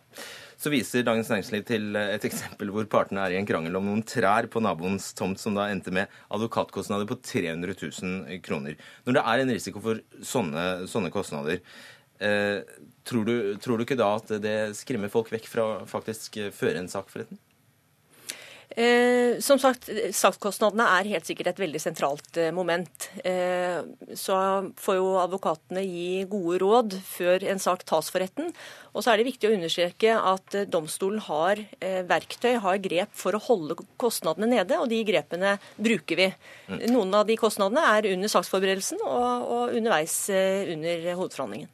[0.61, 4.03] Så viser Dagens Næringsliv til et eksempel hvor partene er i en krangel om noen
[4.05, 8.77] trær på naboens tomt, som da endte med advokatkostnader på 300 000 kroner.
[9.07, 11.63] Når det er en risiko for sånne, sånne kostnader,
[12.21, 12.61] eh,
[13.09, 16.91] tror, du, tror, du, ikke da at det skremmer folk vekk fra faktisk føre en
[16.93, 17.41] sak for retten?
[18.75, 23.09] Eh, som sagt, Sakskostnadene er helt sikkert et veldig sentralt eh, moment.
[23.27, 23.81] Eh,
[24.15, 24.37] så
[24.79, 28.53] får jo advokatene gi gode råd før en sak tas for retten.
[28.91, 33.11] Og så er det viktig å understreke at eh, domstolen har eh, verktøy, har grep
[33.17, 36.29] for å holde kostnadene nede, og de grepene bruker vi.
[36.71, 36.79] Mm.
[36.93, 41.71] Noen av de kostnadene er under saksforberedelsen og, og underveis eh, under hovedforhandlingen.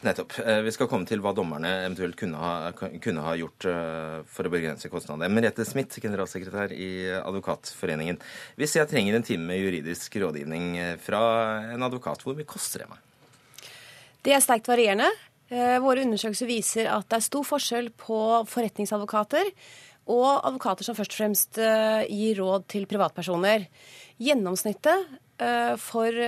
[0.00, 0.38] Nettopp.
[0.38, 4.48] Eh, vi skal komme til hva dommerne eventuelt kunne ha, kunne ha gjort eh, for
[4.48, 5.28] å begrense kostnadene.
[5.28, 6.88] Merete Smith, generalsekretær i
[7.18, 8.16] Advokatforeningen.
[8.56, 11.20] Hvis jeg trenger en time med juridisk rådgivning eh, fra
[11.74, 13.68] en advokat, hvor mye koster det meg?
[14.24, 15.10] Det er sterkt varierende.
[15.50, 19.48] Våre undersøkelser viser at det er stor forskjell på forretningsadvokater
[20.14, 23.64] og advokater som først og fremst gir råd til privatpersoner.
[24.22, 25.08] Gjennomsnittet
[25.82, 26.20] for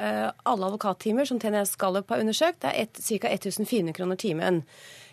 [0.00, 3.28] alle advokattimer som TNS Gallup har undersøkt, det er ca.
[3.28, 4.62] 1400 kroner timen.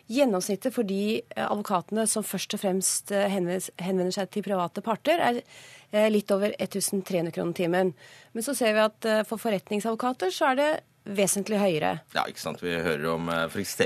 [0.07, 5.19] Gjennomsnittet for de eh, advokatene som først og fremst eh, henvender seg til private parter,
[5.19, 7.91] er litt over 1300 kroner timen.
[8.31, 10.69] Men så ser vi at for forretningsadvokater så er det
[11.17, 11.93] vesentlig høyere.
[12.15, 12.63] Ja, ikke sant.
[12.63, 13.77] Vi hører om f.eks.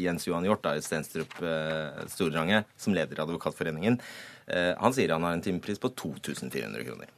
[0.00, 1.36] Jens Johan Hjort i Stenstrup
[2.08, 4.00] Storange, som leder Advokatforeningen.
[4.80, 7.12] Han sier han har en timepris på 2400 kroner.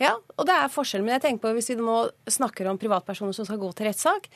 [0.00, 1.04] Ja, og det er forskjell.
[1.04, 4.28] Men jeg tenker på hvis vi nå snakker om privatpersoner som skal gå til rettssak,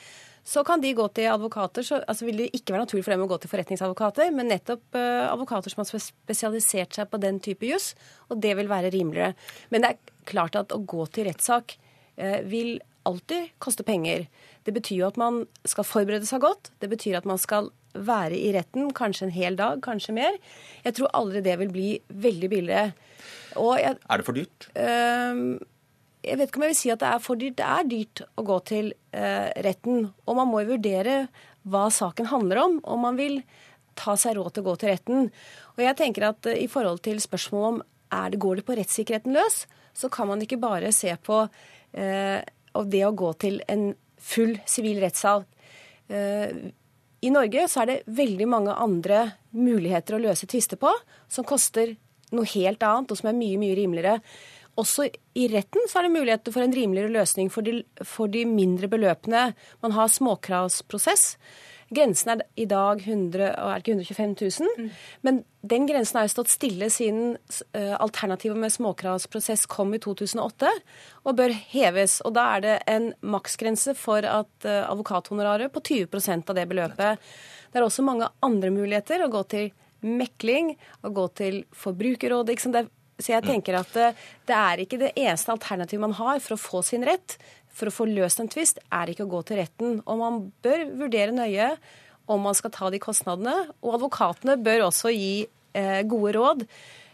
[0.43, 1.85] så kan de gå til advokater.
[1.85, 4.97] Så altså, vil det ikke være naturlig for dem å gå til forretningsadvokater, men nettopp
[4.97, 7.91] uh, advokater som har spesialisert seg på den type juss,
[8.29, 9.35] og det vil være rimeligere.
[9.69, 14.25] Men det er klart at å gå til rettssak uh, vil alltid koste penger.
[14.65, 16.73] Det betyr jo at man skal forberede seg godt.
[16.81, 20.37] Det betyr at man skal være i retten kanskje en hel dag, kanskje mer.
[20.85, 22.91] Jeg tror aldri det vil bli veldig billigere.
[23.55, 24.67] Jeg, er det for dyrt?
[24.75, 25.59] Uh,
[26.21, 27.57] jeg vet ikke om jeg vil si at det er for dyrt.
[27.59, 30.07] Det er dyrt å gå til uh, retten.
[30.25, 31.25] Og man må vurdere
[31.69, 33.41] hva saken handler om, om man vil
[33.97, 35.31] ta seg råd til å gå til retten.
[35.75, 37.81] Og jeg tenker at uh, i forhold til spørsmålet om
[38.11, 39.63] er det, går det på rettssikkerheten løs,
[39.95, 41.37] så kan man ikke bare se på
[41.95, 42.43] eh,
[42.91, 45.45] det å gå til en full sivil rettssal.
[46.11, 49.21] I Norge så er det veldig mange andre
[49.55, 50.91] muligheter å løse tvister på,
[51.31, 51.95] som koster
[52.35, 54.19] noe helt annet, og som er mye, mye rimeligere.
[54.79, 58.45] Også i retten så er det mulighet for en rimeligere løsning for de, for de
[58.47, 59.51] mindre beløpene.
[59.83, 61.35] Man har småkravsprosess.
[61.91, 64.91] Grensen er i dag 100, er ikke 125 000, mm.
[65.27, 70.71] men den grensen har jo stått stille siden uh, alternativet med småkravsprosess kom i 2008,
[71.27, 72.21] og bør heves.
[72.23, 77.31] Og da er det en maksgrense for at uh, advokathonoraret på 20% av det beløpet.
[77.71, 79.69] Det er også mange andre muligheter å gå til
[80.01, 80.75] mekling
[81.05, 82.57] og gå til Forbrukerrådet.
[83.21, 84.11] Så jeg tenker at det,
[84.49, 87.37] det er ikke det eneste alternativet man har for å få sin rett.
[87.71, 89.99] For å få løst en tvist er ikke å gå til retten.
[90.05, 91.75] Og man bør vurdere nøye
[92.31, 93.69] om man skal ta de kostnadene.
[93.81, 95.45] Og advokatene bør også gi
[95.77, 96.65] eh, gode råd.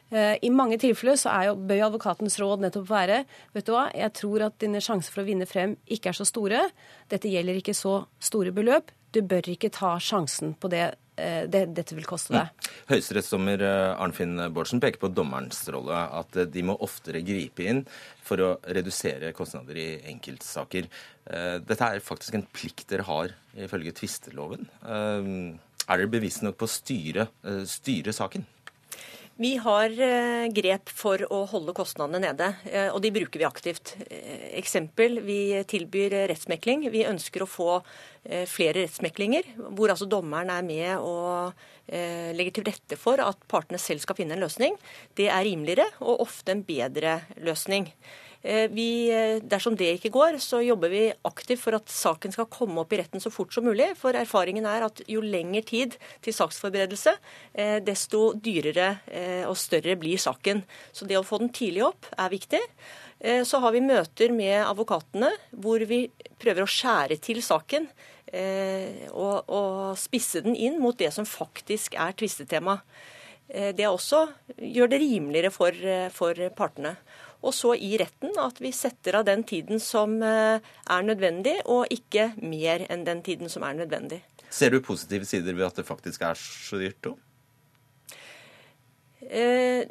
[0.09, 3.23] Eh, I mange tilfeller så jo, bør jo advokatens råd nettopp være
[3.55, 6.27] vet du hva, jeg tror at dine sjanser for å vinne frem ikke er så
[6.27, 6.63] store.
[7.11, 8.93] Dette gjelder ikke så store beløp.
[9.11, 11.06] Du bør ikke ta sjansen på det Eh,
[11.49, 12.51] det, dette vil koste deg.
[12.51, 12.79] Mm.
[12.91, 17.83] Høyesterettsdommer eh, Arnfinn Bårdsen peker på dommerens rolle, at eh, de må oftere gripe inn
[18.27, 20.89] for å redusere kostnader i enkeltsaker.
[21.27, 24.67] Dette er faktisk en plikt dere har ifølge tvisteloven.
[24.83, 25.55] Er
[25.87, 27.27] dere bevisste nok på å styre,
[27.67, 28.43] styre saken?
[29.39, 33.91] Vi har eh, grep for å holde kostnadene nede, eh, og de bruker vi aktivt.
[34.09, 36.87] Eh, eksempel, vi tilbyr rettsmekling.
[36.89, 37.81] Vi ønsker å få
[38.27, 39.45] flere rettsmeklinger,
[39.77, 41.53] hvor altså dommeren er med og
[41.87, 44.75] legger til rette for at partene selv skal finne en løsning.
[45.15, 47.87] Det er rimeligere og ofte en bedre løsning.
[48.43, 52.49] Eh, vi, eh, dersom det ikke går, så jobber vi aktivt for at saken skal
[52.51, 53.89] komme opp i retten så fort som mulig.
[53.97, 57.15] For erfaringen er at jo lengre tid til saksforberedelse,
[57.55, 58.87] eh, desto dyrere
[59.47, 60.63] og større blir saken.
[60.93, 62.61] Så det å få den tidlig opp er viktig.
[63.19, 67.87] Så har vi møter med advokatene hvor vi prøver å skjære til saken.
[69.11, 72.77] Og, og spisse den inn mot det som faktisk er tvistetema.
[73.47, 74.27] Det også
[74.57, 75.73] gjør det rimeligere for,
[76.13, 76.97] for partene.
[77.45, 81.91] Og så i retten at vi setter av den tiden som eh, er nødvendig, og
[81.93, 84.23] ikke mer enn den tiden som er nødvendig.
[84.49, 87.11] Ser du positive sider ved at det faktisk er så dyrt?
[89.21, 89.85] Eh,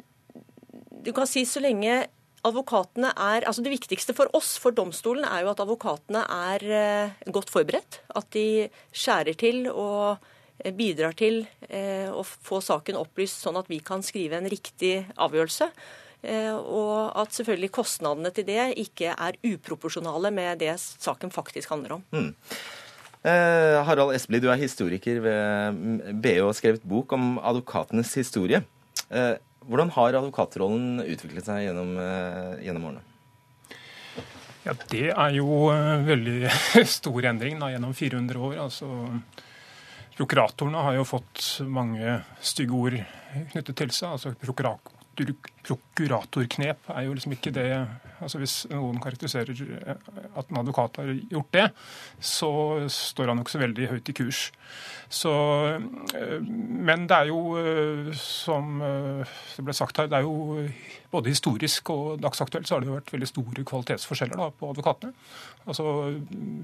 [1.05, 2.07] du kan si så lenge
[2.47, 7.29] advokatene er altså Det viktigste for oss, for domstolen, er jo at advokatene er eh,
[7.31, 8.01] godt forberedt.
[8.15, 10.33] At de skjærer til og
[10.73, 15.67] bidrar til å få saken opplyst sånn at vi kan skrive en riktig avgjørelse.
[16.25, 21.99] Eh, og at selvfølgelig kostnadene til det ikke er uproporsjonale med det saken faktisk handler
[21.99, 22.05] om.
[22.11, 22.31] Mm.
[23.27, 25.81] Eh, Harald Espelid, du er historiker ved
[26.23, 28.63] BE og har skrevet bok om advokatenes historie.
[29.09, 29.35] Eh,
[29.67, 33.03] hvordan har advokatrollen utviklet seg gjennom, eh, gjennom årene?
[34.67, 35.67] Ja, Det er jo
[36.07, 36.51] veldig
[36.99, 38.57] stor endring da, gjennom 400 år.
[38.65, 38.87] Altså,
[40.17, 42.97] prokuratorene har jo fått mange stygge ord
[43.53, 44.11] knyttet til seg.
[44.11, 44.35] altså
[45.17, 47.69] prokuratorknep er jo liksom ikke det
[48.17, 50.05] altså Hvis noen karakteriserer eh,
[50.37, 51.65] at en advokat har gjort det,
[52.17, 52.49] så
[52.89, 54.39] står han jo ikke så veldig høyt i kurs.
[55.13, 55.33] Så,
[56.17, 60.65] eh, men det er jo, eh, som det ble sagt her, det er jo
[61.13, 65.13] både historisk og dagsaktuelt så har det jo vært veldig store kvalitetsforskjeller da, på advokatene.
[65.67, 65.85] Altså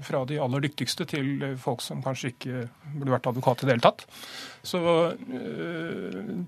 [0.04, 3.86] Fra de aller dyktigste til folk som kanskje ikke burde vært advokat i det hele
[3.86, 4.06] tatt.
[4.64, 4.80] Så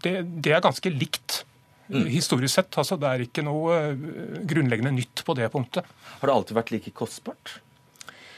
[0.02, 1.44] det, det er ganske likt
[1.88, 2.06] mm.
[2.10, 2.78] historisk sett.
[2.78, 4.04] Altså, det er ikke noe eh,
[4.48, 5.88] grunnleggende nytt på det punktet.
[6.20, 7.56] Har det alltid vært like kostbart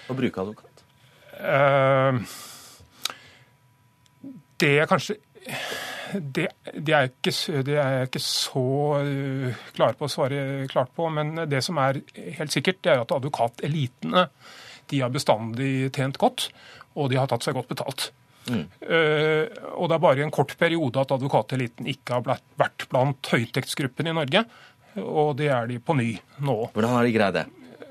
[0.09, 0.85] å bruke advokat?
[1.39, 2.19] Uh,
[4.59, 5.21] det er kanskje
[6.19, 7.33] det, det, er ikke,
[7.63, 8.65] det, er jeg ikke så
[9.05, 10.41] uh, klar på å svare
[10.73, 11.09] klart på.
[11.13, 12.01] Men det som er
[12.41, 14.29] helt sikkert, det er at advokatelitene
[14.89, 16.49] de har bestandig tjent godt,
[16.97, 18.09] og de har tatt seg godt betalt.
[18.49, 18.65] Mm.
[18.83, 19.45] Uh,
[19.77, 24.13] og det er bare i en kort periode at advokateliten ikke har vært blant høytektsgruppene
[24.13, 24.45] i Norge.
[24.99, 26.11] Og det er de på ny
[26.43, 26.59] nå.
[26.75, 27.47] Hvordan har de greid det?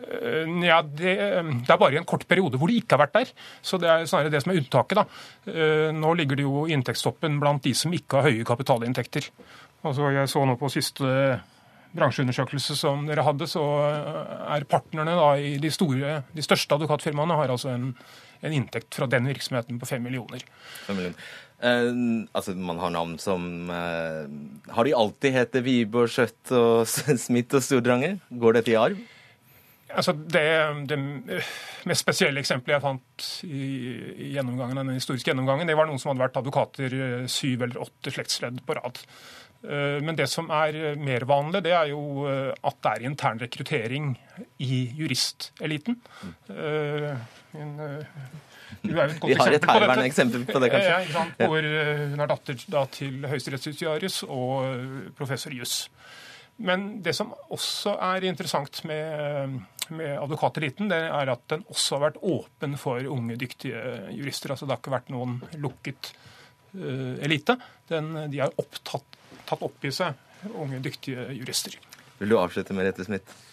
[0.07, 3.35] Uh, ja, det, det, er bare en kort periode hvor de ikke har vært der.
[3.61, 5.01] Så det er snarere det som er unntaket.
[5.01, 5.05] da.
[5.49, 9.29] Uh, nå ligger det jo i inntektstoppen blant de som ikke har høye kapitalinntekter.
[9.85, 11.39] Altså, Jeg så nå på siste
[11.97, 17.53] bransjeundersøkelse som dere hadde, så er partnerne da i de, store, de største advokatfirmaene har
[17.53, 17.91] altså en
[18.41, 20.43] en inntekt fra den virksomheten på 5 millioner.
[20.88, 21.27] 5 millioner.
[21.57, 21.91] Eh,
[22.38, 26.85] altså, Man har navn som eh, Har de alltid hett Wiborg, Skjøtt og
[27.25, 28.19] Smith og Stordranger?
[28.29, 28.99] Går dette i arv?
[29.88, 30.43] Altså, det,
[30.89, 30.97] det,
[31.88, 33.67] mest spesielle eksempelet jeg fant i,
[34.33, 38.11] gjennomgangen, den historiske gjennomgangen, det var noen som hadde vært advokater eh, syv eller åtte
[38.13, 38.99] slektsledd på rad.
[39.63, 43.41] Eh, men det som er mer vanlig, det er jo eh, at det er intern
[43.41, 44.11] rekruttering
[44.61, 45.97] i juristeliten.
[46.21, 47.17] Mm.
[47.57, 47.73] En,
[48.83, 50.99] vi har et herværende eksempel på det, kanskje.
[51.39, 51.65] Ja, Hvor
[52.11, 55.87] hun er datter da, til høyesterettsjustitiarius og professor i juss.
[56.57, 59.57] Men det som også er interessant med,
[59.93, 63.81] med advokateliten, det er at den også har vært åpen for unge, dyktige
[64.15, 64.53] jurister.
[64.53, 66.11] Altså Det har ikke vært noen lukket
[66.73, 67.59] uh, elite.
[67.91, 69.16] Den, de har opptatt,
[69.47, 70.15] tatt opp i seg
[70.53, 71.77] unge, dyktige jurister.
[72.19, 73.43] Vil du avslutte med Rette Smith?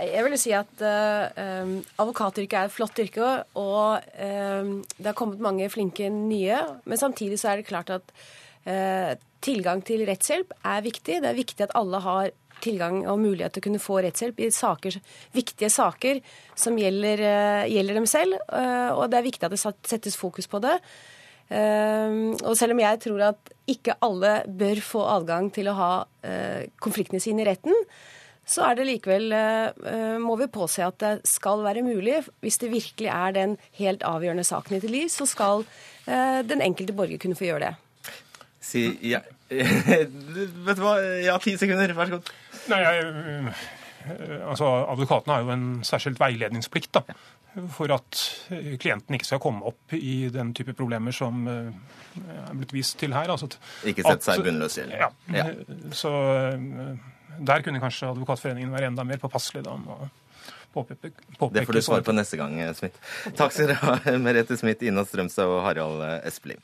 [0.00, 5.42] Jeg vil si at uh, advokatyrket er et flott yrke, og uh, det har kommet
[5.42, 6.60] mange flinke nye.
[6.86, 8.14] Men samtidig så er det klart at
[8.68, 11.18] uh, tilgang til rettshjelp er viktig.
[11.24, 12.30] Det er viktig at alle har
[12.60, 14.98] tilgang og mulighet til å kunne få rettshjelp i saker,
[15.32, 16.20] viktige saker
[16.60, 17.22] som gjelder,
[17.72, 18.36] gjelder dem selv.
[18.52, 20.74] Og det er viktig at det settes fokus på det.
[21.50, 25.92] Og selv om jeg tror at ikke alle bør få adgang til å ha
[26.78, 27.74] konfliktene sine i retten,
[28.50, 32.18] så er det likevel eh, må vi påse at det skal være mulig.
[32.42, 35.62] Hvis det virkelig er den helt avgjørende saken i ditt liv, så skal
[36.06, 37.74] eh, den enkelte borger kunne få gjøre det.
[38.60, 39.22] Si ja.
[39.50, 40.96] Vet du hva?
[41.22, 41.94] Ja, ti sekunder.
[41.96, 42.32] Vær så god.
[42.70, 43.54] Nei, jeg,
[44.08, 47.02] altså Advokatene har jo en særskilt veiledningsplikt da,
[47.74, 48.20] for at
[48.80, 53.32] klienten ikke skal komme opp i den type problemer som er blitt vist til her.
[53.32, 53.50] Altså,
[53.84, 54.94] ikke sette seg i bunnløs gjeld.
[54.96, 55.10] Ja.
[55.34, 55.46] ja.
[55.96, 56.12] Så
[57.40, 59.76] der kunne kanskje Advokatforeningen være enda mer påpasselig da.
[60.70, 62.98] Påpeke, påpeke, det får du svare på neste gang, Smith.
[63.34, 66.62] Takk skal dere ha, Merete Smith, Ina Strømstad og Harald Espelid.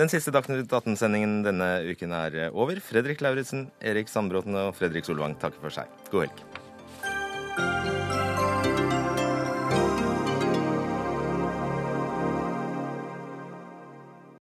[0.00, 2.80] Den siste Dagsnytt 18-sendingen denne uken er over.
[2.80, 5.92] Fredrik Lauritzen, Erik Sandbråten og Fredrik Solvang takker for seg.
[6.08, 6.59] God helg.